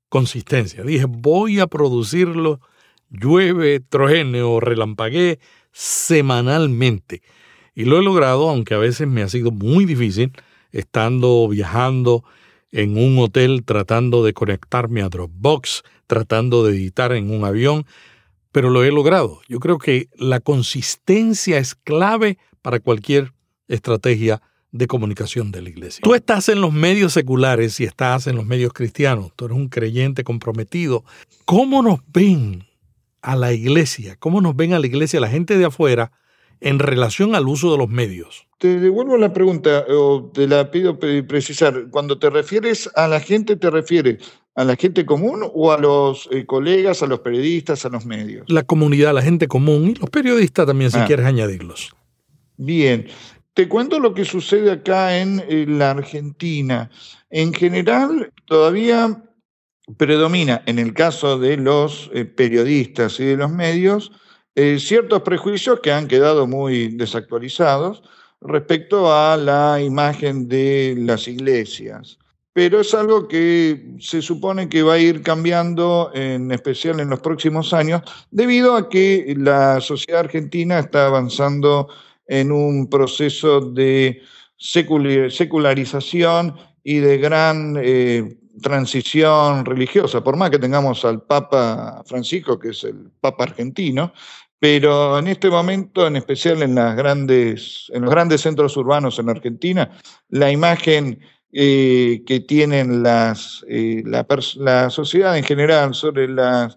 consistencia. 0.08 0.82
Dije, 0.82 1.04
voy 1.06 1.60
a 1.60 1.66
producirlo, 1.66 2.60
llueve, 3.10 3.80
trojene 3.80 4.42
o 4.42 4.60
semanalmente. 5.72 7.22
Y 7.74 7.84
lo 7.84 7.98
he 7.98 8.02
logrado, 8.02 8.48
aunque 8.48 8.74
a 8.74 8.78
veces 8.78 9.06
me 9.06 9.22
ha 9.22 9.28
sido 9.28 9.50
muy 9.50 9.84
difícil, 9.84 10.32
estando 10.72 11.46
viajando 11.48 12.24
en 12.72 12.98
un 12.98 13.18
hotel 13.18 13.62
tratando 13.64 14.24
de 14.24 14.32
conectarme 14.32 15.02
a 15.02 15.08
Dropbox, 15.08 15.82
tratando 16.06 16.64
de 16.64 16.76
editar 16.76 17.12
en 17.12 17.30
un 17.30 17.44
avión, 17.44 17.86
pero 18.52 18.70
lo 18.70 18.84
he 18.84 18.90
logrado. 18.90 19.40
Yo 19.48 19.60
creo 19.60 19.78
que 19.78 20.08
la 20.16 20.40
consistencia 20.40 21.58
es 21.58 21.74
clave 21.74 22.38
para 22.62 22.80
cualquier 22.80 23.32
estrategia 23.68 24.42
de 24.72 24.86
comunicación 24.86 25.50
de 25.50 25.62
la 25.62 25.70
iglesia. 25.70 26.00
Tú 26.02 26.14
estás 26.14 26.48
en 26.48 26.60
los 26.60 26.72
medios 26.72 27.12
seculares 27.12 27.80
y 27.80 27.84
estás 27.84 28.26
en 28.26 28.36
los 28.36 28.44
medios 28.44 28.72
cristianos, 28.72 29.32
tú 29.34 29.46
eres 29.46 29.56
un 29.56 29.68
creyente 29.68 30.24
comprometido. 30.24 31.04
¿Cómo 31.44 31.82
nos 31.82 32.00
ven 32.08 32.67
a 33.28 33.36
la 33.36 33.52
iglesia? 33.52 34.16
¿Cómo 34.18 34.40
nos 34.40 34.56
ven 34.56 34.72
a 34.72 34.78
la 34.78 34.86
iglesia 34.86 35.20
la 35.20 35.28
gente 35.28 35.58
de 35.58 35.66
afuera 35.66 36.12
en 36.60 36.78
relación 36.78 37.34
al 37.34 37.46
uso 37.46 37.70
de 37.70 37.76
los 37.76 37.90
medios? 37.90 38.46
Te 38.56 38.80
devuelvo 38.80 39.18
la 39.18 39.34
pregunta, 39.34 39.84
o 39.90 40.30
te 40.32 40.48
la 40.48 40.70
pido 40.70 40.98
precisar. 40.98 41.88
Cuando 41.90 42.18
te 42.18 42.30
refieres 42.30 42.90
a 42.94 43.06
la 43.06 43.20
gente, 43.20 43.56
¿te 43.56 43.68
refieres 43.68 44.16
a 44.54 44.64
la 44.64 44.76
gente 44.76 45.04
común 45.04 45.42
o 45.54 45.70
a 45.70 45.78
los 45.78 46.26
eh, 46.32 46.46
colegas, 46.46 47.02
a 47.02 47.06
los 47.06 47.20
periodistas, 47.20 47.84
a 47.84 47.90
los 47.90 48.06
medios? 48.06 48.46
La 48.48 48.62
comunidad, 48.62 49.12
la 49.12 49.22
gente 49.22 49.46
común 49.46 49.90
y 49.90 49.94
los 49.94 50.08
periodistas 50.08 50.66
también, 50.66 50.90
si 50.90 50.98
ah. 50.98 51.04
quieres 51.04 51.26
añadirlos. 51.26 51.94
Bien. 52.56 53.08
Te 53.52 53.68
cuento 53.68 54.00
lo 54.00 54.14
que 54.14 54.24
sucede 54.24 54.70
acá 54.70 55.18
en, 55.18 55.78
la 55.78 55.90
Argentina. 55.90 56.90
En 57.28 57.52
general, 57.52 58.32
todavía 58.46 59.22
predomina, 59.96 60.62
en 60.66 60.79
el 60.79 60.92
caso 60.92 61.38
de 61.38 61.57
los 61.57 62.11
eh, 62.12 62.24
periodistas 62.24 63.18
y 63.20 63.24
de 63.24 63.37
los 63.37 63.51
medios, 63.51 64.12
eh, 64.55 64.79
ciertos 64.81 65.22
prejuicios 65.22 65.81
que 65.81 65.92
han 65.92 66.09
quedado 66.09 66.46
muy 66.46 66.88
desactualizados 66.88 68.03
respecto 68.40 69.12
a 69.12 69.37
la 69.37 69.81
imagen 69.81 70.48
de 70.48 70.96
las 70.98 71.29
iglesias. 71.29 72.18
Pero 72.53 72.81
es 72.81 72.92
algo 72.92 73.29
que 73.29 73.94
se 74.01 74.20
supone 74.20 74.68
que 74.68 74.83
va 74.83 74.94
a 74.94 74.98
ir 74.98 75.22
cambiando, 75.22 76.11
en 76.12 76.51
especial 76.51 76.98
en 76.98 77.11
los 77.11 77.20
próximos 77.20 77.72
años, 77.72 78.03
debido 78.33 78.74
a 78.74 78.88
que 78.88 79.33
la 79.38 79.81
sociedad 79.81 80.22
argentina 80.22 80.81
está 80.81 81.07
avanzando 81.07 81.88
en 82.27 82.51
un 82.51 82.90
proceso 82.90 83.61
de 83.61 84.20
secularización 84.57 86.57
y 86.83 86.98
de 86.98 87.18
gran 87.18 87.79
eh, 87.81 88.37
transición 88.62 89.64
religiosa. 89.64 90.22
Por 90.22 90.36
más 90.36 90.50
que 90.50 90.58
tengamos 90.58 91.04
al 91.04 91.22
Papa 91.22 92.02
Francisco, 92.06 92.58
que 92.58 92.70
es 92.70 92.84
el 92.84 93.10
Papa 93.20 93.44
argentino, 93.44 94.12
pero 94.58 95.18
en 95.18 95.28
este 95.28 95.50
momento, 95.50 96.06
en 96.06 96.16
especial 96.16 96.62
en, 96.62 96.74
las 96.74 96.96
grandes, 96.96 97.86
en 97.92 98.02
los 98.02 98.10
grandes 98.10 98.40
centros 98.40 98.76
urbanos 98.76 99.18
en 99.18 99.28
Argentina, 99.28 99.90
la 100.30 100.50
imagen 100.50 101.20
eh, 101.52 102.22
que 102.26 102.40
tienen 102.40 103.02
las, 103.02 103.64
eh, 103.68 104.02
la, 104.04 104.90
sociedad 104.90 105.38
en 105.38 105.44
general 105.44 105.94
sobre 105.94 106.28
las, 106.28 106.76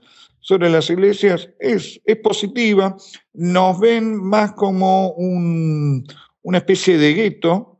iglesias 0.90 1.50
es, 1.60 2.00
es 2.06 2.18
positiva. 2.18 2.96
Nos 3.34 3.80
ven 3.80 4.16
más 4.16 4.54
como 4.54 5.14
una 5.16 6.58
especie 6.58 6.98
de 6.98 7.14
gueto 7.14 7.71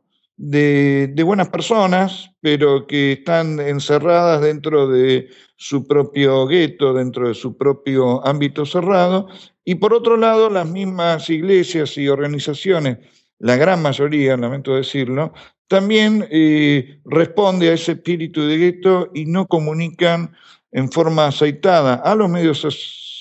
de, 0.44 1.22
buenas 1.24 1.50
personas, 1.50 2.32
pero 2.40 2.88
que 2.88 3.12
están 3.12 3.60
encerradas 3.60 4.42
dentro 4.42 4.88
de 4.88 5.28
su 5.54 5.86
propio 5.86 6.48
gueto, 6.48 6.92
dentro 6.92 7.28
de 7.28 7.34
su 7.34 7.56
propio 7.56 8.26
ámbito 8.26 8.66
cerrado, 8.66 9.28
y 9.64 9.76
por 9.76 9.94
otro 9.94 10.16
lado, 10.16 10.50
las 10.50 10.68
mismas 10.68 11.30
iglesias 11.30 11.96
y 11.96 12.08
organizaciones, 12.08 12.98
la 13.38 13.54
gran 13.54 13.82
mayoría, 13.82 14.36
lamento 14.36 14.74
decirlo, 14.74 15.32
también 15.68 16.26
eh, 16.28 17.00
responde 17.04 17.70
a 17.70 17.74
ese 17.74 17.92
espíritu 17.92 18.42
de 18.42 18.58
gueto 18.58 19.10
y 19.14 19.26
no 19.26 19.46
comunican 19.46 20.32
en 20.72 20.90
forma 20.90 21.28
aceitada 21.28 21.94
a 21.94 22.16
los 22.16 22.28
medios 22.28 22.66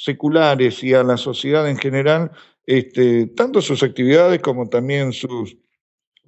seculares 0.04 0.84
y 0.84 0.96
a 0.96 1.04
la 1.04 1.18
sociedad 1.18 1.70
en 1.70 1.78
general, 1.78 2.32
este, 2.66 3.28
tanto 3.28 3.62
sus 3.62 3.84
actividades 3.84 4.42
como 4.42 4.68
también 4.70 5.14
sus 5.14 5.56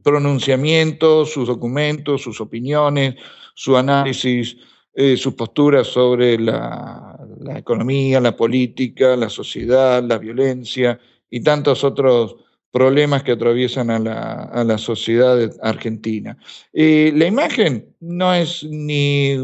pronunciamientos, 0.03 1.31
sus 1.31 1.47
documentos, 1.47 2.21
sus 2.21 2.41
opiniones, 2.41 3.15
su 3.55 3.77
análisis 3.77 4.57
eh, 4.95 5.17
sus 5.17 5.33
posturas 5.33 5.87
sobre 5.87 6.37
la, 6.37 7.17
economía, 7.55 8.21
la 8.21 8.37
política, 8.37 9.15
la 9.15 9.27
sociedad, 9.27 10.03
la 10.03 10.19
violencia 10.19 10.99
y 11.31 11.41
tantos 11.41 11.83
otros 11.83 12.35
problemas 12.69 13.23
que 13.23 13.31
atraviesan 13.31 13.89
a 13.89 14.63
la, 14.63 14.77
sociedad 14.77 15.49
argentina. 15.63 16.37
Eh, 16.73 17.11
la 17.15 17.25
imagen 17.25 17.95
no 18.01 18.35
es 18.35 18.63
ni, 18.63 19.35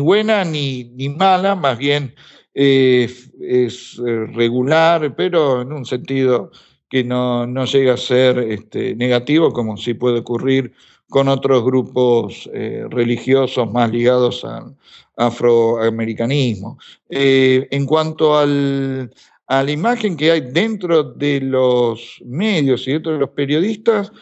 buena 0.00 0.44
ni, 0.44 0.84
ni, 0.84 1.08
mala, 1.08 1.54
más 1.54 1.78
bien 1.78 2.14
es 2.52 3.30
regular, 4.34 5.14
pero 5.16 5.62
en 5.62 5.72
un 5.72 5.86
sentido 5.86 6.50
que 6.88 7.04
no, 7.04 7.64
llega 7.64 7.94
a 7.94 7.98
ser 7.98 8.38
este, 8.38 8.94
negativo, 8.94 9.52
como 9.52 9.76
sí 9.76 9.94
puede 9.94 10.20
ocurrir 10.20 10.72
con 11.08 11.28
otros 11.28 11.64
grupos 11.64 12.48
eh, 12.52 12.84
religiosos 12.90 13.70
más 13.70 13.90
ligados 13.90 14.44
al 14.44 14.74
afroamericanismo. 15.16 16.78
Eh, 17.08 17.66
en 17.70 17.86
cuanto 17.86 18.38
al, 18.38 19.12
a 19.46 19.62
la 19.62 19.70
imagen 19.70 20.16
que 20.16 20.30
hay 20.30 20.40
dentro 20.40 21.02
de 21.02 21.40
los 21.40 22.22
medios 22.24 22.86
y 22.86 22.92
dentro 22.92 23.12
de 23.12 23.18
los 23.18 23.30
periodistas, 23.30 24.12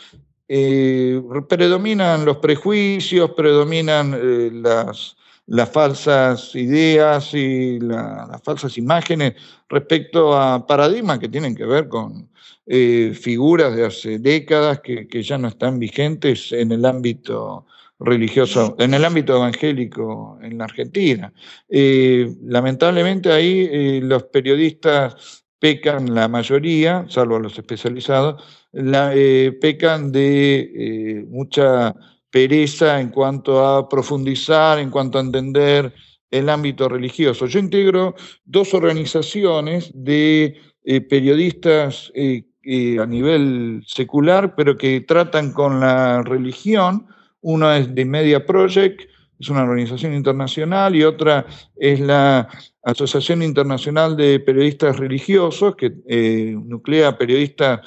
eh, 0.48 1.20
predominan 1.48 2.24
los 2.24 2.36
prejuicios, 2.36 3.32
predominan 3.32 4.62
las, 4.62 5.16
las 5.46 5.70
falsas 5.70 6.54
ideas 6.54 7.32
y 7.34 7.78
las 7.78 8.42
falsas 8.42 8.76
imágenes 8.78 9.34
respecto 9.68 10.36
a 10.36 10.66
paradigmas 10.66 11.18
que 11.18 11.28
tienen 11.28 11.54
que 11.54 11.64
ver 11.64 11.88
con 11.88 12.28
eh, 12.66 13.12
figuras 13.14 13.76
de 13.76 13.86
hace 13.86 14.18
décadas 14.18 14.80
que, 14.80 15.22
ya 15.22 15.38
no 15.38 15.48
están 15.48 15.78
vigentes 15.78 16.50
en 16.50 16.72
el 16.72 16.84
ámbito 16.84 17.66
religioso, 18.00 18.74
en 18.78 18.92
el 18.92 19.04
ámbito 19.04 19.36
evangélico 19.36 20.38
en 20.42 20.58
la 20.58 20.64
Argentina. 20.64 21.32
Eh, 21.68 22.34
lamentablemente 22.42 23.30
ahí 23.30 23.68
eh, 23.70 24.00
los 24.02 24.24
periodistas 24.24 25.44
pecan, 25.60 26.12
la 26.12 26.26
mayoría, 26.28 27.06
salvo 27.08 27.38
los 27.38 27.56
especializados, 27.56 28.42
pecan 28.72 30.12
de 30.12 31.24
mucha 31.30 31.94
pereza 32.36 33.00
en 33.00 33.08
cuanto 33.08 33.66
a 33.66 33.88
profundizar, 33.88 34.78
en 34.78 34.90
cuanto 34.90 35.16
a 35.16 35.22
entender 35.22 35.94
el 36.30 36.50
ámbito 36.50 36.86
religioso. 36.86 37.46
Yo 37.46 37.58
integro 37.58 38.14
dos 38.44 38.74
organizaciones 38.74 39.90
de 39.94 40.60
periodistas 41.08 42.12
a 42.14 43.06
nivel 43.06 43.82
secular, 43.86 44.54
pero 44.54 44.76
que 44.76 45.00
tratan 45.00 45.54
con 45.54 45.80
la 45.80 46.20
religión. 46.24 47.06
Uno 47.40 47.72
es 47.72 47.94
de 47.94 48.04
Media 48.04 48.44
Project, 48.44 49.08
es 49.40 49.48
una 49.48 49.62
organización 49.62 50.12
internacional, 50.12 50.94
y 50.94 51.04
otra 51.04 51.46
es 51.74 52.00
la 52.00 52.48
Asociación 52.82 53.42
Internacional 53.42 54.14
de 54.14 54.40
Periodistas 54.40 54.98
Religiosos, 54.98 55.74
que 55.74 55.94
eh, 56.06 56.54
nuclea 56.54 57.16
periodistas 57.16 57.80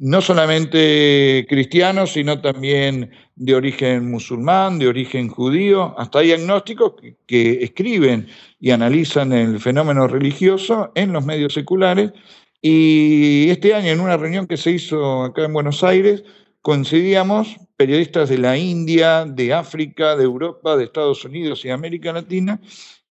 no 0.00 0.22
solamente 0.22 1.46
cristianos, 1.46 2.14
sino 2.14 2.40
también 2.40 3.10
de 3.36 3.54
origen 3.54 4.10
musulmán, 4.10 4.78
de 4.78 4.88
origen 4.88 5.28
judío, 5.28 5.94
hasta 5.98 6.20
hay 6.20 6.32
agnósticos 6.32 6.94
que 7.26 7.62
escriben 7.62 8.26
y 8.58 8.70
analizan 8.70 9.32
el 9.32 9.60
fenómeno 9.60 10.08
religioso 10.08 10.90
en 10.94 11.12
los 11.12 11.24
medios 11.26 11.52
seculares. 11.52 12.12
Y 12.62 13.50
este 13.50 13.74
año, 13.74 13.88
en 13.88 14.00
una 14.00 14.16
reunión 14.16 14.46
que 14.46 14.56
se 14.56 14.70
hizo 14.70 15.22
acá 15.22 15.44
en 15.44 15.52
Buenos 15.52 15.84
Aires, 15.84 16.24
coincidíamos 16.62 17.56
periodistas 17.76 18.30
de 18.30 18.38
la 18.38 18.56
India, 18.56 19.26
de 19.26 19.52
África, 19.52 20.16
de 20.16 20.24
Europa, 20.24 20.76
de 20.76 20.84
Estados 20.84 21.26
Unidos 21.26 21.62
y 21.66 21.70
América 21.70 22.12
Latina, 22.12 22.58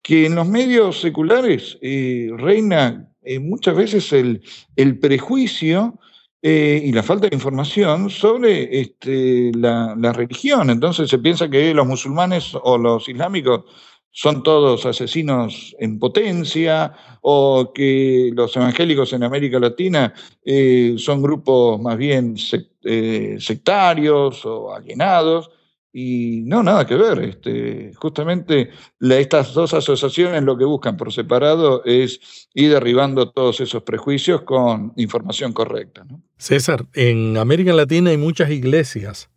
que 0.01 0.25
en 0.25 0.35
los 0.35 0.47
medios 0.47 0.99
seculares 0.99 1.77
eh, 1.81 2.29
reina 2.35 3.09
eh, 3.23 3.39
muchas 3.39 3.75
veces 3.75 4.11
el, 4.11 4.99
prejuicio 4.99 5.97
eh, 6.45 6.81
y 6.83 6.91
la 6.91 7.03
falta 7.03 7.29
de 7.29 7.35
información 7.37 8.09
sobre 8.09 8.81
este, 8.81 9.49
la, 9.55 9.95
religión. 10.11 10.69
Entonces 10.69 11.09
se 11.09 11.17
piensa 11.19 11.49
que 11.49 11.73
los 11.73 11.87
musulmanes 11.87 12.51
o 12.61 12.77
los 12.77 13.07
islámicos 13.07 13.63
son 14.11 14.43
todos 14.43 14.85
asesinos 14.85 15.73
en 15.79 15.99
potencia 15.99 16.91
o 17.21 17.71
que 17.73 18.31
los 18.33 18.53
evangélicos 18.57 19.13
en 19.13 19.23
América 19.23 19.57
Latina 19.57 20.13
eh, 20.43 20.95
son 20.97 21.21
grupos 21.21 21.79
más 21.79 21.97
bien 21.97 22.35
eh, 22.83 23.37
sectarios 23.39 24.45
o 24.45 24.73
alienados. 24.75 25.49
Y 25.95 26.41
no, 26.45 26.63
nada 26.63 26.87
que 26.87 26.95
ver. 26.95 27.19
Este, 27.19 27.93
justamente 27.95 28.71
estas 28.99 29.53
dos 29.53 29.75
asociaciones 29.75 30.41
lo 30.41 30.57
que 30.57 30.65
buscan 30.65 30.97
por 30.97 31.13
separado 31.13 31.85
es 31.85 32.49
ir 32.55 32.71
derribando 32.71 33.29
todos 33.29 33.59
esos 33.59 33.83
prejuicios 33.83 34.41
con 34.41 34.91
información 34.97 35.53
correcta. 35.53 36.03
César, 36.37 36.87
en 36.93 37.37
América 37.37 37.73
Latina 37.73 38.09
hay 38.09 38.17
muchas 38.17 38.49
iglesias 38.49 39.29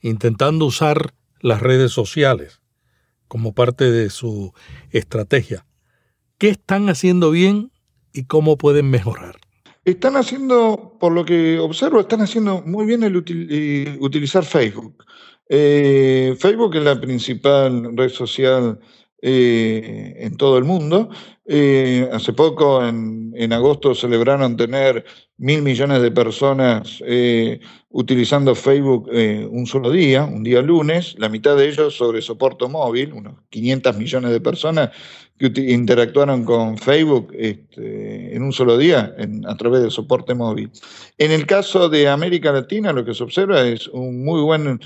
intentando 0.00 0.66
usar 0.66 1.14
las 1.40 1.60
redes 1.60 1.92
sociales 1.92 2.60
como 3.28 3.54
parte 3.54 3.88
de 3.92 4.10
su 4.10 4.52
estrategia. 4.90 5.64
¿Qué 6.38 6.48
están 6.48 6.88
haciendo 6.88 7.30
bien 7.30 7.70
y 8.12 8.24
cómo 8.24 8.58
pueden 8.58 8.90
mejorar? 8.90 9.36
Están 9.84 10.16
haciendo, 10.16 10.96
por 10.98 11.12
lo 11.12 11.24
que 11.24 11.60
observo, 11.60 12.00
están 12.00 12.20
haciendo 12.20 12.62
muy 12.62 12.84
bien 12.84 13.04
el 13.04 13.22
eh, 13.28 13.96
utilizar 14.00 14.44
Facebook. 14.44 15.04
Eh, 15.52 16.36
Facebook 16.38 16.76
es 16.76 16.84
la 16.84 17.00
principal 17.00 17.96
red 17.96 18.10
social 18.10 18.78
eh, 19.20 20.14
en 20.18 20.36
todo 20.36 20.56
el 20.56 20.64
mundo. 20.64 21.10
hace 22.12 22.32
poco, 22.32 22.86
en, 22.86 23.52
agosto, 23.52 23.94
celebraron 23.94 24.56
tener 24.56 25.04
mil 25.36 25.62
millones 25.62 26.00
de 26.02 26.12
personas 26.12 27.02
utilizando 27.92 28.54
Facebook 28.54 29.08
eh, 29.12 29.46
un 29.50 29.66
solo 29.66 29.90
día, 29.90 30.24
un 30.24 30.44
día 30.44 30.62
lunes, 30.62 31.16
la 31.18 31.28
mitad 31.28 31.56
de 31.56 31.68
ellos 31.68 31.96
sobre 31.96 32.22
soporte 32.22 32.68
móvil, 32.68 33.12
unos 33.12 33.34
500 33.50 33.96
millones 33.96 34.30
de 34.30 34.40
personas 34.40 34.90
que 35.36 35.50
interactuaron 35.56 36.44
con 36.44 36.78
Facebook 36.78 37.32
este, 37.36 38.36
en 38.36 38.42
un 38.42 38.52
solo 38.52 38.78
día 38.78 39.14
a 39.46 39.56
través 39.56 39.82
del 39.82 39.90
soporte 39.90 40.34
móvil. 40.34 40.70
En 41.18 41.32
el 41.32 41.46
caso 41.46 41.88
de 41.88 42.08
América 42.08 42.52
Latina, 42.52 42.92
lo 42.92 43.04
que 43.04 43.14
se 43.14 43.24
observa 43.24 43.62
es 43.62 43.88
un 43.88 44.22
muy 44.22 44.40
buen, 44.40 44.78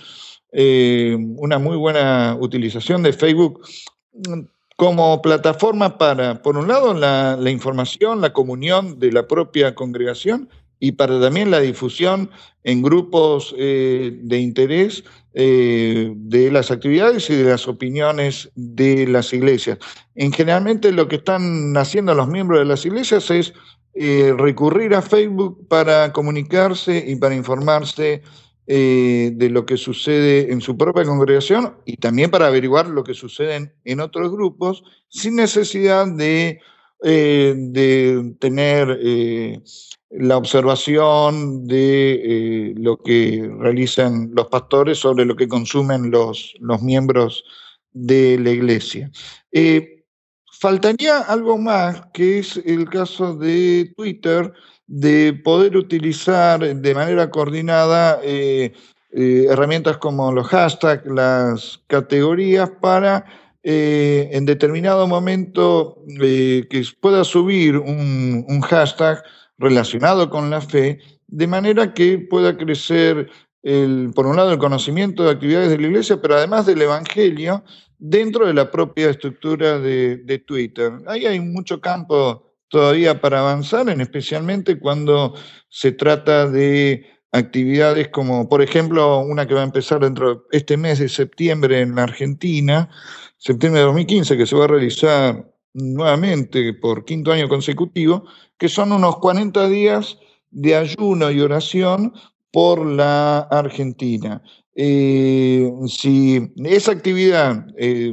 eh, 0.56 1.16
una 1.36 1.58
muy 1.58 1.76
buena 1.76 2.36
utilización 2.38 3.02
de 3.02 3.12
Facebook 3.12 3.60
como 4.76 5.20
plataforma 5.20 5.98
para, 5.98 6.42
por 6.42 6.56
un 6.56 6.68
lado, 6.68 6.94
la, 6.94 7.50
información, 7.50 8.20
la 8.20 8.32
comunión 8.32 9.00
de 9.00 9.10
la 9.10 9.26
propia 9.26 9.74
congregación, 9.74 10.48
y 10.78 10.92
para 10.92 11.20
también 11.20 11.50
la 11.50 11.58
difusión 11.58 12.30
en 12.62 12.82
grupos 12.82 13.52
eh, 13.58 14.16
de 14.22 14.38
interés 14.38 15.02
eh, 15.32 16.12
de 16.14 16.52
las 16.52 16.70
actividades 16.70 17.28
y 17.30 17.34
de 17.34 17.50
las 17.50 17.66
opiniones 17.66 18.48
de 18.54 19.08
las 19.08 19.32
iglesias. 19.32 19.78
En 20.14 20.32
generalmente 20.32 20.92
lo 20.92 21.08
que 21.08 21.16
están 21.16 21.76
haciendo 21.76 22.14
los 22.14 22.28
miembros 22.28 22.60
de 22.60 22.66
las 22.66 22.86
iglesias 22.86 23.28
es 23.30 23.52
recurrir 24.36 24.94
a 24.94 25.02
Facebook 25.02 25.68
para 25.68 26.12
comunicarse 26.12 27.04
y 27.06 27.14
para 27.16 27.34
informarse 27.34 28.22
de 28.66 29.48
lo 29.50 29.66
que 29.66 29.76
sucede 29.76 30.50
en 30.50 30.60
su 30.60 30.76
propia 30.78 31.04
congregación 31.04 31.76
y 31.84 31.98
también 31.98 32.30
para 32.30 32.46
averiguar 32.46 32.88
lo 32.88 33.04
que 33.04 33.12
sucede 33.12 33.74
en, 33.84 34.00
otros 34.00 34.32
grupos 34.32 34.82
sin 35.08 35.36
necesidad 35.36 36.06
de, 36.06 36.60
de 37.02 38.34
tener 38.40 38.98
la 40.16 40.36
observación 40.36 41.66
de 41.66 42.12
eh, 42.14 42.74
lo 42.76 42.98
que 42.98 43.50
realizan 43.58 44.30
los 44.32 44.46
pastores 44.46 44.98
sobre 44.98 45.24
lo 45.24 45.34
que 45.34 45.48
consumen 45.48 46.10
los, 46.10 46.54
los 46.60 46.82
miembros 46.82 47.44
de 47.92 48.38
la 48.38 48.50
iglesia. 48.50 49.10
Eh, 49.50 50.04
faltaría 50.52 51.18
algo 51.18 51.58
más, 51.58 52.06
que 52.12 52.38
es 52.38 52.56
el 52.64 52.88
caso 52.88 53.34
de 53.34 53.92
Twitter, 53.96 54.52
de 54.86 55.32
poder 55.44 55.76
utilizar 55.76 56.60
de 56.60 56.94
manera 56.94 57.30
coordinada 57.30 58.20
eh, 58.22 58.72
herramientas 59.10 59.96
como 59.98 60.32
los 60.32 60.48
hashtags, 60.48 61.06
las 61.06 61.80
categorías 61.86 62.70
para 62.80 63.24
en 63.66 64.44
determinado 64.44 65.06
momento 65.06 66.04
que 66.18 66.84
pueda 67.00 67.24
subir 67.24 67.78
un, 67.78 68.44
un 68.46 68.60
hashtag 68.60 69.22
relacionado 69.58 70.30
con 70.30 70.50
la 70.50 70.60
fe, 70.60 70.98
de 71.26 71.46
manera 71.46 71.94
que 71.94 72.18
pueda 72.18 72.56
crecer, 72.56 73.30
el, 73.62 74.10
por 74.14 74.26
un 74.26 74.36
lado, 74.36 74.52
el 74.52 74.58
conocimiento 74.58 75.24
de 75.24 75.30
actividades 75.30 75.70
de 75.70 75.78
la 75.78 75.86
Iglesia, 75.86 76.20
pero 76.20 76.36
además 76.36 76.66
del 76.66 76.82
Evangelio, 76.82 77.64
dentro 77.98 78.46
de 78.46 78.54
la 78.54 78.70
propia 78.70 79.10
estructura 79.10 79.78
de, 79.78 80.44
Twitter. 80.46 80.92
Ahí 81.06 81.26
hay 81.26 81.40
mucho 81.40 81.80
campo 81.80 82.53
todavía 82.74 83.20
para 83.20 83.38
avanzar, 83.38 83.88
en 83.88 84.00
especialmente 84.00 84.80
cuando 84.80 85.32
se 85.68 85.92
trata 85.92 86.50
de 86.50 87.06
actividades 87.30 88.08
como, 88.08 88.48
por 88.48 88.62
ejemplo, 88.62 89.20
una 89.20 89.46
que 89.46 89.54
va 89.54 89.60
a 89.60 89.70
empezar 89.70 90.00
dentro 90.00 90.34
de 90.34 90.40
este 90.50 90.76
mes 90.76 90.98
de 90.98 91.08
septiembre 91.08 91.82
en 91.82 91.94
la 91.94 92.02
Argentina, 92.02 92.90
septiembre 93.38 93.78
de 93.78 93.86
2015, 93.86 94.36
que 94.36 94.44
se 94.44 94.56
va 94.56 94.64
a 94.64 94.68
realizar 94.74 95.48
nuevamente 95.72 96.74
por 96.74 97.04
quinto 97.04 97.30
año 97.30 97.48
consecutivo, 97.48 98.24
que 98.58 98.68
son 98.68 98.90
unos 98.90 99.18
40 99.18 99.68
días 99.68 100.18
de 100.50 100.74
ayuno 100.74 101.30
y 101.30 101.42
oración 101.42 102.12
por 102.50 102.84
la 102.84 103.38
Argentina. 103.52 104.42
Eh, 104.74 105.70
si 105.86 106.52
esa 106.56 106.90
actividad 106.90 107.68
eh, 107.78 108.12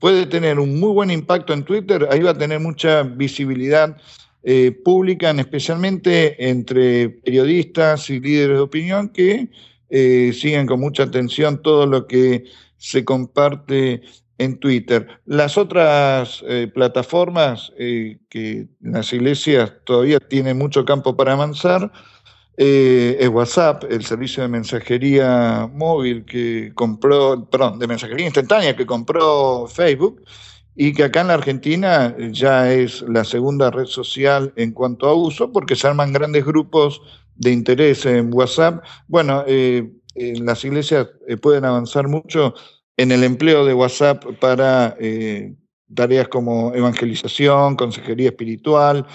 puede 0.00 0.26
tener 0.26 0.58
un 0.58 0.80
muy 0.80 0.92
buen 0.92 1.12
impacto 1.12 1.52
en 1.52 1.62
Twitter, 1.62 2.08
ahí 2.10 2.20
va 2.20 2.32
a 2.32 2.38
tener 2.38 2.58
mucha 2.58 3.04
visibilidad 3.04 3.96
eh, 4.42 4.72
publican 4.72 5.38
especialmente 5.38 6.48
entre 6.48 7.10
periodistas 7.10 8.08
y 8.08 8.20
líderes 8.20 8.56
de 8.56 8.62
opinión 8.62 9.10
que 9.10 9.50
eh, 9.90 10.32
siguen 10.32 10.66
con 10.66 10.80
mucha 10.80 11.02
atención 11.02 11.60
todo 11.60 11.84
lo 11.84 12.06
que 12.06 12.44
se 12.78 13.04
comparte 13.04 14.00
en 14.38 14.58
Twitter. 14.58 15.06
Las 15.26 15.58
otras 15.58 16.42
eh, 16.48 16.70
plataformas 16.72 17.70
que 17.76 18.68
las 18.80 19.12
iglesias 19.12 19.74
todavía 19.84 20.18
tienen 20.18 20.56
mucho 20.56 20.86
campo 20.86 21.14
para 21.14 21.34
avanzar 21.34 21.92
es 22.62 23.28
WhatsApp, 23.30 23.84
el 23.90 24.04
servicio 24.04 24.42
de 24.42 24.48
mensajería 24.50 25.66
móvil 25.72 26.26
que 26.26 26.72
compró, 26.74 27.48
perdón, 27.48 27.78
de 27.78 27.86
mensajería 27.86 28.26
instantánea 28.26 28.76
que 28.76 28.84
compró 28.84 29.66
Facebook 29.66 30.22
y 30.76 30.92
que 30.92 31.04
acá 31.04 31.22
en 31.22 31.28
la 31.28 31.34
Argentina 31.34 32.14
ya 32.30 32.70
es 32.70 33.02
la 33.02 33.24
segunda 33.24 33.70
red 33.70 33.86
social 33.86 34.52
en 34.56 34.72
cuanto 34.72 35.08
a 35.08 35.14
uso, 35.14 35.52
porque 35.52 35.76
se 35.76 35.86
arman 35.86 36.12
grandes 36.12 36.44
grupos 36.44 37.00
de 37.36 37.52
interés 37.52 38.04
en 38.06 38.32
WhatsApp. 38.32 38.84
Bueno, 39.08 39.44
eh, 39.46 39.90
las 40.14 40.64
iglesias 40.64 41.08
eh, 41.26 41.36
pueden 41.36 41.64
avanzar 41.64 42.08
mucho 42.08 42.54
en 42.96 43.12
el 43.12 43.24
empleo 43.24 43.64
de 43.64 43.74
WhatsApp 43.74 44.24
para 44.38 44.96
eh, 45.00 45.54
tareas 45.94 46.28
como 46.28 46.74
evangelización, 46.74 47.76
consejería 47.76 48.28
espiritual, 48.30 49.06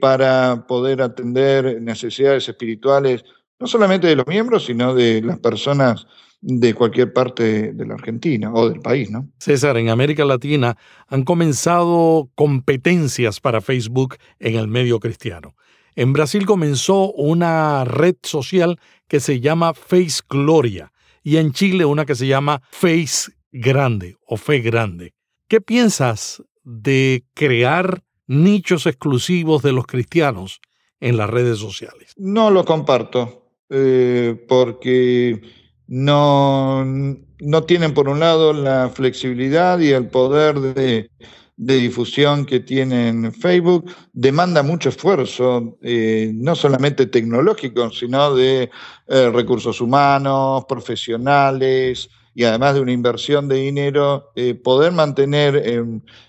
para 0.00 0.66
poder 0.66 1.00
atender 1.00 1.80
necesidades 1.80 2.48
espirituales, 2.48 3.24
no 3.58 3.66
solamente 3.66 4.06
de 4.06 4.16
los 4.16 4.26
miembros, 4.26 4.66
sino 4.66 4.94
de 4.94 5.22
las 5.22 5.38
personas 5.38 6.06
de 6.40 6.72
cualquier 6.74 7.12
parte 7.12 7.72
de 7.72 7.86
la 7.86 7.94
Argentina 7.94 8.52
o 8.52 8.68
del 8.68 8.80
país, 8.80 9.10
¿no? 9.10 9.28
César, 9.38 9.76
en 9.76 9.88
América 9.88 10.24
Latina 10.24 10.76
han 11.08 11.24
comenzado 11.24 12.30
competencias 12.36 13.40
para 13.40 13.60
Facebook 13.60 14.16
en 14.38 14.54
el 14.54 14.68
medio 14.68 15.00
cristiano. 15.00 15.56
En 15.96 16.12
Brasil 16.12 16.46
comenzó 16.46 17.10
una 17.12 17.84
red 17.84 18.14
social 18.22 18.78
que 19.08 19.18
se 19.18 19.40
llama 19.40 19.74
Face 19.74 20.20
Gloria 20.28 20.92
y 21.24 21.38
en 21.38 21.52
Chile 21.52 21.84
una 21.84 22.04
que 22.04 22.14
se 22.14 22.28
llama 22.28 22.62
Face 22.70 23.32
Grande 23.50 24.16
o 24.24 24.36
Fe 24.36 24.60
Grande. 24.60 25.14
¿Qué 25.48 25.62
piensas 25.62 26.42
de 26.62 27.24
crear 27.32 28.02
nichos 28.26 28.84
exclusivos 28.84 29.62
de 29.62 29.72
los 29.72 29.86
cristianos 29.86 30.60
en 31.00 31.16
las 31.16 31.30
redes 31.30 31.58
sociales? 31.58 32.12
No 32.18 32.50
lo 32.50 32.66
comparto, 32.66 33.48
eh, 33.70 34.44
porque 34.46 35.40
no, 35.86 36.84
no 36.84 37.62
tienen 37.64 37.94
por 37.94 38.10
un 38.10 38.20
lado 38.20 38.52
la 38.52 38.90
flexibilidad 38.90 39.78
y 39.78 39.88
el 39.88 40.08
poder 40.08 40.60
de, 40.60 41.10
difusión 41.56 42.44
que 42.44 42.60
tienen 42.60 43.32
Facebook, 43.32 43.90
demanda 44.12 44.62
mucho 44.62 44.90
esfuerzo, 44.90 45.78
eh, 45.80 46.30
no 46.34 46.54
solamente 46.56 47.06
tecnológico, 47.06 47.90
sino 47.90 48.34
de 48.34 48.70
eh, 49.06 49.30
recursos 49.30 49.80
humanos, 49.80 50.66
profesionales 50.68 52.10
y 52.38 52.44
además 52.44 52.74
de 52.74 52.82
una 52.82 52.92
inversión 52.92 53.48
de 53.48 53.56
dinero, 53.56 54.30
eh, 54.36 54.54
poder 54.54 54.92
mantener 54.92 55.56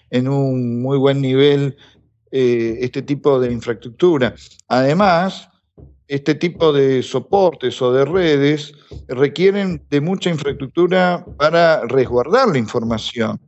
en, 0.10 0.28
un 0.28 0.82
muy 0.82 0.98
buen 0.98 1.22
nivel 1.22 1.78
este 2.32 3.04
tipo 3.04 3.40
de 3.40 3.52
infraestructura. 3.52 4.34
Además, 4.68 5.50
este 6.08 6.34
tipo 6.34 6.74
de 6.74 7.04
soportes 7.04 7.80
o 7.84 7.94
de 7.94 8.06
redes 8.06 8.74
requieren 9.08 9.86
de 9.92 10.02
mucha 10.02 10.32
infraestructura 10.32 11.24
para 11.38 11.86
resguardar 11.86 12.48
la 12.48 12.58
información, 12.58 13.40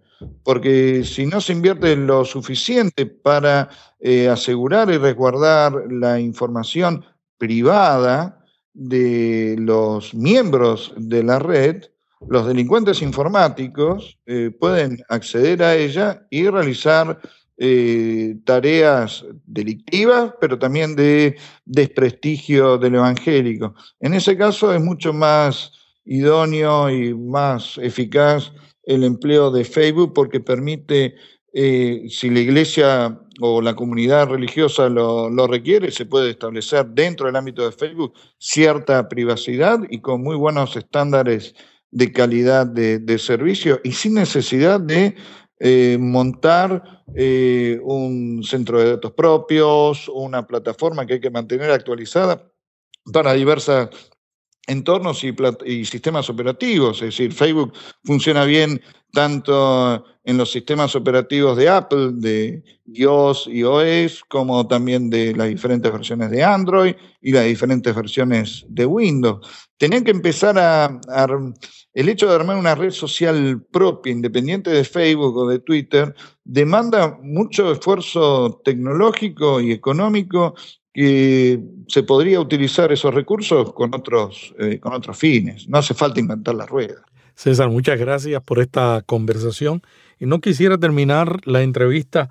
porque 0.43 1.03
si 1.03 1.25
no 1.25 1.41
se 1.41 1.53
invierte 1.53 1.95
lo 1.95 2.23
suficiente 2.25 3.07
para 3.07 3.69
eh, 3.99 4.29
asegurar 4.29 4.91
y 4.91 4.99
resguardar 4.99 5.91
la 5.91 6.19
información 6.19 7.03
privada 7.39 8.45
de 8.73 9.55
los 9.57 10.13
miembros 10.13 10.93
de 10.95 11.23
la 11.23 11.39
red, 11.39 11.90
los 12.29 12.47
delincuentes 12.47 13.01
informáticos 13.01 14.17
eh, 14.25 14.51
pueden 14.57 15.03
acceder 15.09 15.63
a 15.63 15.75
ella 15.75 16.25
y 16.29 16.47
realizar 16.47 17.19
eh, 17.57 18.37
tareas 18.43 19.23
delictivas, 19.45 20.33
pero 20.39 20.57
también 20.57 20.95
de 20.95 21.37
desprestigio 21.65 22.77
del 22.77 22.95
evangélico. 22.95 23.75
En 23.99 24.13
ese 24.13 24.37
caso 24.37 24.73
es 24.73 24.81
mucho 24.81 25.13
más 25.13 25.71
idóneo 26.05 26.89
y 26.89 27.13
más 27.13 27.77
eficaz 27.77 28.51
el 28.83 29.03
empleo 29.03 29.51
de 29.51 29.63
Facebook 29.63 30.13
porque 30.13 30.39
permite, 30.39 31.15
eh, 31.53 32.05
si 32.09 32.29
la 32.29 32.39
iglesia 32.39 33.19
o 33.39 33.61
la 33.61 33.75
comunidad 33.75 34.27
religiosa 34.29 34.89
lo, 34.89 35.47
requiere, 35.47 35.91
se 35.91 36.05
puede 36.05 36.31
establecer 36.31 36.87
dentro 36.87 37.27
del 37.27 37.35
ámbito 37.35 37.63
de 37.63 37.71
Facebook 37.71 38.13
cierta 38.37 39.07
privacidad 39.07 39.79
y 39.89 39.99
con 39.99 40.23
muy 40.23 40.35
buenos 40.35 40.75
estándares 40.75 41.55
de 41.91 42.11
calidad 42.11 42.65
de 42.65 43.19
servicio 43.19 43.81
y 43.83 43.91
sin 43.91 44.13
necesidad 44.13 44.79
de 44.79 45.15
eh, 45.63 45.99
montar 45.99 47.03
eh, 47.15 47.79
un 47.83 48.41
centro 48.43 48.79
de 48.79 48.89
datos 48.89 49.11
propios, 49.11 50.09
una 50.09 50.47
plataforma 50.47 51.05
que 51.05 51.13
hay 51.13 51.19
que 51.19 51.29
mantener 51.29 51.69
actualizada 51.69 52.51
para 53.13 53.33
diversos 53.33 53.89
entornos 54.65 55.23
y, 55.23 55.85
sistemas 55.85 56.31
operativos. 56.31 57.03
Es 57.03 57.09
decir, 57.09 57.31
Facebook 57.31 57.73
funciona 58.03 58.43
bien 58.43 58.81
tanto 59.13 60.03
en 60.23 60.37
los 60.37 60.51
sistemas 60.51 60.95
operativos 60.95 61.57
de 61.57 61.69
Apple, 61.69 62.11
de 62.13 62.63
iOS 62.85 63.47
y 63.47 63.63
OS, 63.63 64.23
como 64.27 64.67
también 64.67 65.09
de 65.09 65.35
las 65.35 65.47
diferentes 65.47 65.91
versiones 65.91 66.29
de 66.31 66.43
Android 66.43 66.95
y 67.21 67.31
las 67.31 67.45
diferentes 67.45 67.95
versiones 67.95 68.65
de 68.67 68.85
Windows. 68.85 69.69
Tenían 69.77 70.03
que 70.03 70.11
empezar 70.11 70.57
a 70.59 70.99
el 71.93 72.07
hecho 72.07 72.27
de 72.27 72.35
armar 72.35 72.57
una 72.57 72.75
red 72.75 72.91
social 72.91 73.61
propia, 73.69 74.13
independiente 74.13 74.69
de 74.69 74.85
Facebook 74.85 75.35
o 75.35 75.47
de 75.49 75.59
Twitter, 75.59 76.15
demanda 76.43 77.17
mucho 77.21 77.71
esfuerzo 77.71 78.61
tecnológico 78.63 79.59
y 79.59 79.71
económico 79.71 80.55
que 80.93 81.61
se 81.87 82.03
podría 82.03 82.39
utilizar 82.39 82.91
esos 82.91 83.13
recursos 83.13 83.73
con 83.73 83.93
otros, 83.93 84.53
eh, 84.59 84.79
con 84.79 84.93
otros 84.93 85.17
fines. 85.17 85.67
No 85.67 85.79
hace 85.79 85.93
falta 85.93 86.19
inventar 86.19 86.55
la 86.55 86.65
rueda. 86.65 87.03
César, 87.35 87.69
muchas 87.69 87.99
gracias 87.99 88.41
por 88.43 88.59
esta 88.59 89.03
conversación. 89.05 89.81
Y 90.21 90.27
no 90.27 90.39
quisiera 90.39 90.77
terminar 90.77 91.41
la 91.47 91.63
entrevista 91.63 92.29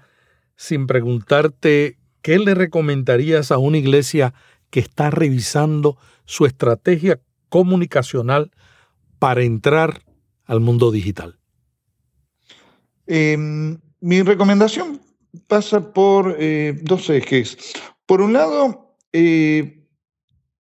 sin 0.55 0.87
preguntarte 0.87 1.98
qué 2.22 2.38
le 2.38 2.55
recomendarías 2.55 3.50
a 3.50 3.59
una 3.59 3.79
iglesia 3.79 4.33
que 4.70 4.79
está 4.79 5.11
revisando 5.11 5.98
su 6.24 6.46
estrategia 6.46 7.18
comunicacional 7.48 8.53
para 9.18 9.42
entrar 9.42 10.05
al 10.44 10.61
mundo 10.61 10.92
digital? 10.92 11.40
Em, 13.09 13.81
mi 14.00 14.22
recomendación 14.22 15.00
pasa 15.48 15.92
por 15.92 16.37
eh, 16.38 16.79
dos 16.83 17.11
ejes. 17.11 17.59
Por 18.07 18.20
un 18.20 18.35
lado, 18.35 18.94
eh, 19.12 19.85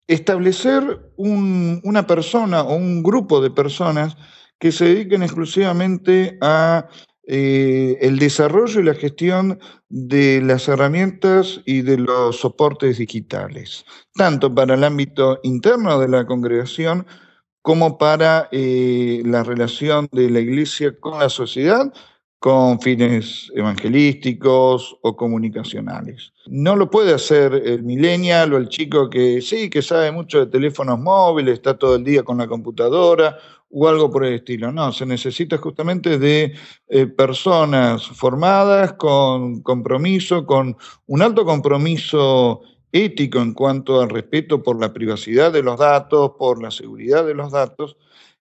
establecer 0.09 1.13
una 1.17 2.05
persona 2.05 2.63
o 2.63 2.75
un 2.75 3.05
grupo 3.05 3.41
de 3.41 3.51
personas 3.53 4.17
que 4.59 4.73
se 4.73 4.87
dediquen 4.87 5.23
exclusivamente 5.23 6.37
a 6.41 6.89
eh, 7.25 7.99
el 8.01 8.19
desarrollo 8.19 8.81
y 8.81 8.85
la 8.85 8.95
gestión 8.95 9.61
de 9.89 10.43
las 10.43 10.67
herramientas 10.69 11.61
y 11.65 11.83
de 11.83 11.99
los 11.99 12.41
soportes 12.41 12.99
digitales, 12.99 13.85
tanto 14.15 14.53
para 14.53 14.75
el 14.75 14.83
ámbito 14.83 15.39
interno 15.45 16.01
de 16.01 16.09
la 16.09 16.27
congregación 16.27 17.07
como 17.63 17.97
para 17.97 18.49
eh, 18.51 19.23
la 19.25 19.45
relación 19.45 20.09
de 20.11 20.31
la 20.31 20.41
iglesia 20.41 20.99
con 20.99 21.21
la 21.21 21.29
sociedad 21.29 21.93
con 22.43 22.81
fines 22.81 23.53
evangelísticos 23.55 24.99
o 25.03 25.15
comunicacionales. 25.15 26.33
No 26.49 26.75
lo 26.75 26.91
puede 26.91 27.15
hacer 27.15 27.55
el 27.55 27.85
millennial 27.85 28.53
o 28.53 28.57
el 28.57 28.69
chico 28.69 29.09
que 29.09 29.41
sí, 29.41 29.71
que 29.71 29.81
sabe 29.81 30.11
mucho 30.11 30.41
de 30.41 30.47
teléfonos 30.47 30.99
móviles, 30.99 31.55
está 31.55 31.79
todo 31.79 31.95
el 31.95 32.03
día 32.03 32.25
con 32.25 32.39
la 32.39 32.49
computadora 32.49 33.39
o 33.73 33.89
algo 33.89 34.11
por 34.11 34.25
el 34.25 34.35
estilo. 34.35 34.71
No, 34.71 34.93
se 34.93 35.07
necesita 35.07 35.57
justamente 35.57 36.19
de 36.19 36.55
eh, 36.89 37.07
personas 37.07 38.07
formadas 38.07 38.93
con 38.93 39.63
compromiso, 39.63 40.47
con 40.47 40.77
un 41.07 41.23
alto 41.23 41.45
compromiso 41.45 42.61
ético 42.93 43.41
en 43.41 43.55
cuanto 43.55 44.03
al 44.03 44.11
respeto 44.11 44.63
por 44.63 44.79
la 44.79 44.93
privacidad 44.93 45.51
de 45.51 45.63
los 45.63 45.79
datos, 45.79 46.33
por 46.39 46.63
la 46.63 46.71
seguridad 46.71 47.27
de 47.27 47.35
los 47.35 47.51
datos, 47.51 47.97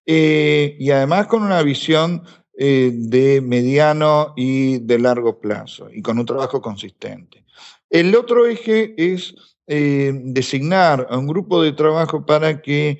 eh, 0.05 0.75
y 0.77 0.91
además 0.91 1.27
con 1.27 1.43
una 1.43 1.63
visión 1.63 2.23
eh, 2.57 2.91
de 2.93 3.39
mediano 3.39 4.33
y 4.35 4.79
de 4.79 4.99
largo 4.99 5.39
plazo, 5.39 5.87
y 5.89 6.01
con 6.01 6.19
un 6.19 6.25
trabajo 6.25 6.61
consistente. 6.61 7.45
El 7.89 8.13
otro 8.15 8.45
eje 8.45 8.93
es 8.97 9.33
designar 9.67 11.07
a 11.09 11.17
un 11.17 11.27
grupo 11.27 11.61
de 11.61 11.71
trabajo 11.71 12.25
para 12.25 12.61
que 12.61 12.99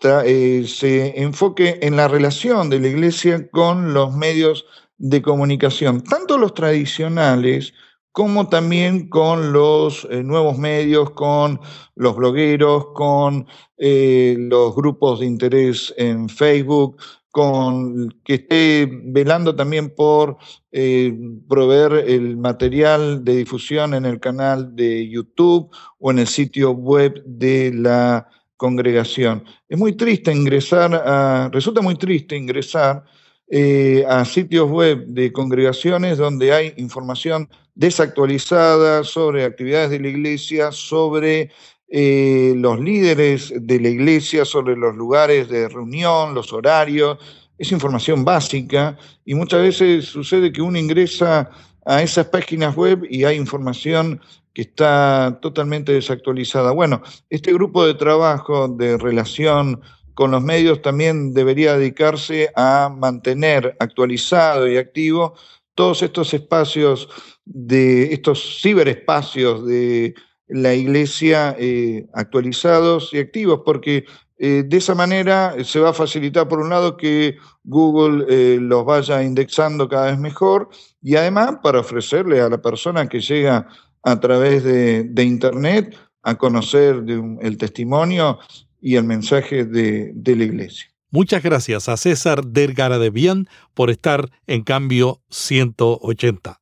se 0.00 1.20
enfoque 1.20 1.78
en 1.82 1.96
la 1.96 2.08
relación 2.08 2.70
de 2.70 2.80
la 2.80 2.88
iglesia 2.88 3.50
con 3.50 3.92
los 3.92 4.14
medios 4.14 4.64
de 4.98 5.22
comunicación, 5.22 6.02
tanto 6.02 6.38
los 6.38 6.54
tradicionales, 6.54 7.72
como 8.12 8.48
también 8.48 9.08
con 9.08 9.52
los 9.52 10.06
eh, 10.10 10.22
nuevos 10.22 10.58
medios, 10.58 11.10
con 11.10 11.60
los 11.94 12.16
blogueros, 12.16 12.86
con 12.94 13.46
eh, 13.78 14.36
los 14.38 14.74
grupos 14.74 15.20
de 15.20 15.26
interés 15.26 15.94
en 15.96 16.28
Facebook, 16.28 16.96
con 17.30 18.10
que 18.24 18.34
esté 18.34 18.88
velando 19.04 19.54
también 19.54 19.94
por 19.94 20.36
eh, 20.72 21.16
proveer 21.48 22.04
el 22.08 22.36
material 22.36 23.24
de 23.24 23.36
difusión 23.36 23.94
en 23.94 24.04
el 24.04 24.18
canal 24.18 24.74
de 24.74 25.08
YouTube 25.08 25.70
o 25.98 26.10
en 26.10 26.18
el 26.18 26.26
sitio 26.26 26.72
web 26.72 27.22
de 27.24 27.72
la 27.72 28.28
congregación. 28.60 29.42
Es 29.70 29.78
muy 29.78 29.94
triste 29.94 30.30
ingresar 30.30 30.94
a, 30.94 31.48
resulta 31.50 31.80
muy 31.80 31.94
triste 31.94 32.36
ingresar 32.36 33.02
eh, 33.48 34.04
a 34.06 34.22
sitios 34.26 34.70
web 34.70 35.06
de 35.06 35.32
congregaciones 35.32 36.18
donde 36.18 36.52
hay 36.52 36.74
información 36.76 37.48
desactualizada 37.74 39.02
sobre 39.02 39.46
actividades 39.46 39.88
de 39.88 40.00
la 40.00 40.08
iglesia, 40.08 40.72
sobre 40.72 41.50
eh, 41.88 42.52
los 42.54 42.78
líderes 42.78 43.50
de 43.56 43.80
la 43.80 43.88
iglesia 43.88 44.44
sobre 44.44 44.76
los 44.76 44.94
lugares 44.94 45.48
de 45.48 45.66
reunión, 45.66 46.34
los 46.34 46.52
horarios, 46.52 47.16
es 47.56 47.72
información 47.72 48.26
básica 48.26 48.98
y 49.24 49.34
muchas 49.34 49.62
veces 49.62 50.04
sucede 50.04 50.52
que 50.52 50.60
uno 50.60 50.78
ingresa 50.78 51.48
a 51.86 52.02
esas 52.02 52.26
páginas 52.26 52.76
web 52.76 53.06
y 53.08 53.24
hay 53.24 53.38
información 53.38 54.20
que 54.52 54.62
está 54.62 55.38
totalmente 55.40 55.92
desactualizada. 55.92 56.72
Bueno, 56.72 57.02
este 57.28 57.52
grupo 57.52 57.86
de 57.86 57.94
trabajo 57.94 58.68
de 58.68 58.98
relación 58.98 59.80
con 60.14 60.32
los 60.32 60.42
medios 60.42 60.82
también 60.82 61.32
debería 61.32 61.76
dedicarse 61.76 62.50
a 62.54 62.90
mantener 62.94 63.76
actualizado 63.80 64.68
y 64.68 64.76
activo 64.76 65.34
todos 65.74 66.02
estos 66.02 66.34
espacios 66.34 67.08
de 67.44 68.12
estos 68.12 68.60
ciberespacios 68.60 69.66
de 69.66 70.14
la 70.48 70.74
iglesia 70.74 71.56
eh, 71.58 72.06
actualizados 72.12 73.14
y 73.14 73.18
activos, 73.18 73.62
porque 73.64 74.04
eh, 74.36 74.64
de 74.66 74.76
esa 74.76 74.94
manera 74.94 75.54
se 75.64 75.80
va 75.80 75.90
a 75.90 75.94
facilitar, 75.94 76.48
por 76.48 76.60
un 76.60 76.70
lado, 76.70 76.96
que 76.96 77.36
Google 77.62 78.24
eh, 78.28 78.58
los 78.60 78.84
vaya 78.84 79.22
indexando 79.22 79.88
cada 79.88 80.10
vez 80.10 80.18
mejor 80.18 80.68
y 81.02 81.16
además 81.16 81.58
para 81.62 81.80
ofrecerle 81.80 82.40
a 82.40 82.48
la 82.48 82.60
persona 82.60 83.08
que 83.08 83.20
llega 83.20 83.68
a 84.02 84.20
través 84.20 84.64
de, 84.64 85.22
Internet 85.22 85.96
a 86.22 86.36
conocer 86.36 87.02
el 87.40 87.56
testimonio 87.56 88.38
y 88.80 88.96
el 88.96 89.04
mensaje 89.04 89.64
de, 89.64 90.12
de 90.14 90.36
la 90.36 90.44
iglesia. 90.44 90.86
Muchas 91.10 91.42
gracias 91.42 91.88
a 91.88 91.96
César 91.96 92.44
Dergara 92.44 92.98
de 92.98 93.10
Bien 93.10 93.48
por 93.74 93.90
estar 93.90 94.30
en 94.46 94.62
Cambio 94.62 95.22
180. 95.30 96.59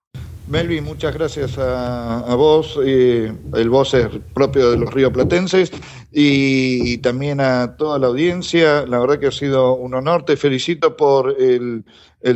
Melvin, 0.48 0.82
muchas 0.82 1.12
gracias 1.12 1.58
a, 1.58 2.34
vos. 2.34 2.78
El 2.82 3.68
voz 3.68 3.92
es 3.92 4.08
propio 4.32 4.70
de 4.70 4.78
los 4.78 4.92
ríos 4.92 5.12
platenses 5.12 5.70
y, 6.10 6.96
también 6.98 7.40
a 7.40 7.76
toda 7.76 7.98
la 7.98 8.06
audiencia. 8.06 8.86
La 8.86 8.98
verdad 8.98 9.18
que 9.18 9.26
ha 9.26 9.32
sido 9.32 9.74
un 9.74 9.94
honor. 9.94 10.24
Te 10.24 10.36
felicito 10.36 10.96
por 10.96 11.36
el, 11.38 11.84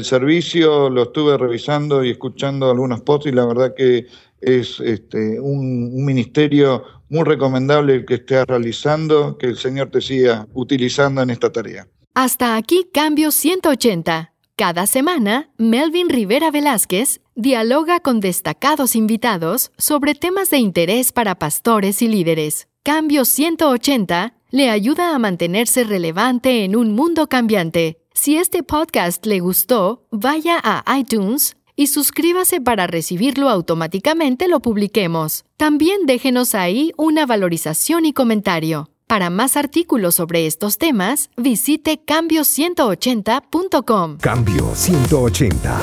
servicio. 0.04 0.90
Lo 0.90 1.04
estuve 1.04 1.38
revisando 1.38 2.04
y 2.04 2.10
escuchando 2.10 2.70
algunos 2.70 3.00
posts 3.00 3.26
y 3.26 3.32
la 3.32 3.46
verdad 3.46 3.74
que 3.74 4.06
es 4.40 4.78
este, 4.80 5.40
un, 5.40 6.04
ministerio 6.04 6.84
muy 7.08 7.24
recomendable 7.24 7.94
el 7.94 8.04
que 8.04 8.14
estés 8.14 8.44
realizando. 8.46 9.38
Que 9.38 9.46
el 9.46 9.56
Señor 9.56 9.90
te 9.90 10.02
siga 10.02 10.46
utilizando 10.52 11.22
en 11.22 11.30
esta 11.30 11.50
tarea. 11.50 11.88
Hasta 12.14 12.56
aquí 12.56 12.90
Cambio 12.92 13.30
180. 13.30 14.32
Cada 14.54 14.86
semana, 14.86 15.48
Melvin 15.56 16.10
Rivera 16.10 16.50
Velázquez 16.50 17.21
dialoga 17.34 18.00
con 18.00 18.20
destacados 18.20 18.96
invitados 18.96 19.70
sobre 19.78 20.14
temas 20.14 20.50
de 20.50 20.58
interés 20.58 21.12
para 21.12 21.34
pastores 21.34 22.02
y 22.02 22.08
líderes. 22.08 22.68
Cambio 22.82 23.24
180 23.24 24.34
le 24.50 24.68
ayuda 24.70 25.14
a 25.14 25.18
mantenerse 25.18 25.84
relevante 25.84 26.64
en 26.64 26.76
un 26.76 26.92
mundo 26.92 27.28
cambiante. 27.28 27.98
Si 28.12 28.36
este 28.36 28.62
podcast 28.62 29.24
le 29.24 29.40
gustó, 29.40 30.06
vaya 30.10 30.60
a 30.62 30.98
iTunes 30.98 31.56
y 31.74 31.86
suscríbase 31.86 32.60
para 32.60 32.86
recibirlo 32.86 33.48
automáticamente 33.48 34.46
lo 34.48 34.60
publiquemos. 34.60 35.46
También 35.56 36.04
déjenos 36.06 36.54
ahí 36.54 36.92
una 36.96 37.24
valorización 37.24 38.04
y 38.04 38.12
comentario. 38.12 38.90
Para 39.06 39.30
más 39.30 39.56
artículos 39.56 40.16
sobre 40.16 40.46
estos 40.46 40.76
temas, 40.78 41.30
visite 41.36 42.04
cambio180.com. 42.04 44.18
Cambio 44.18 44.74
180. 44.74 45.82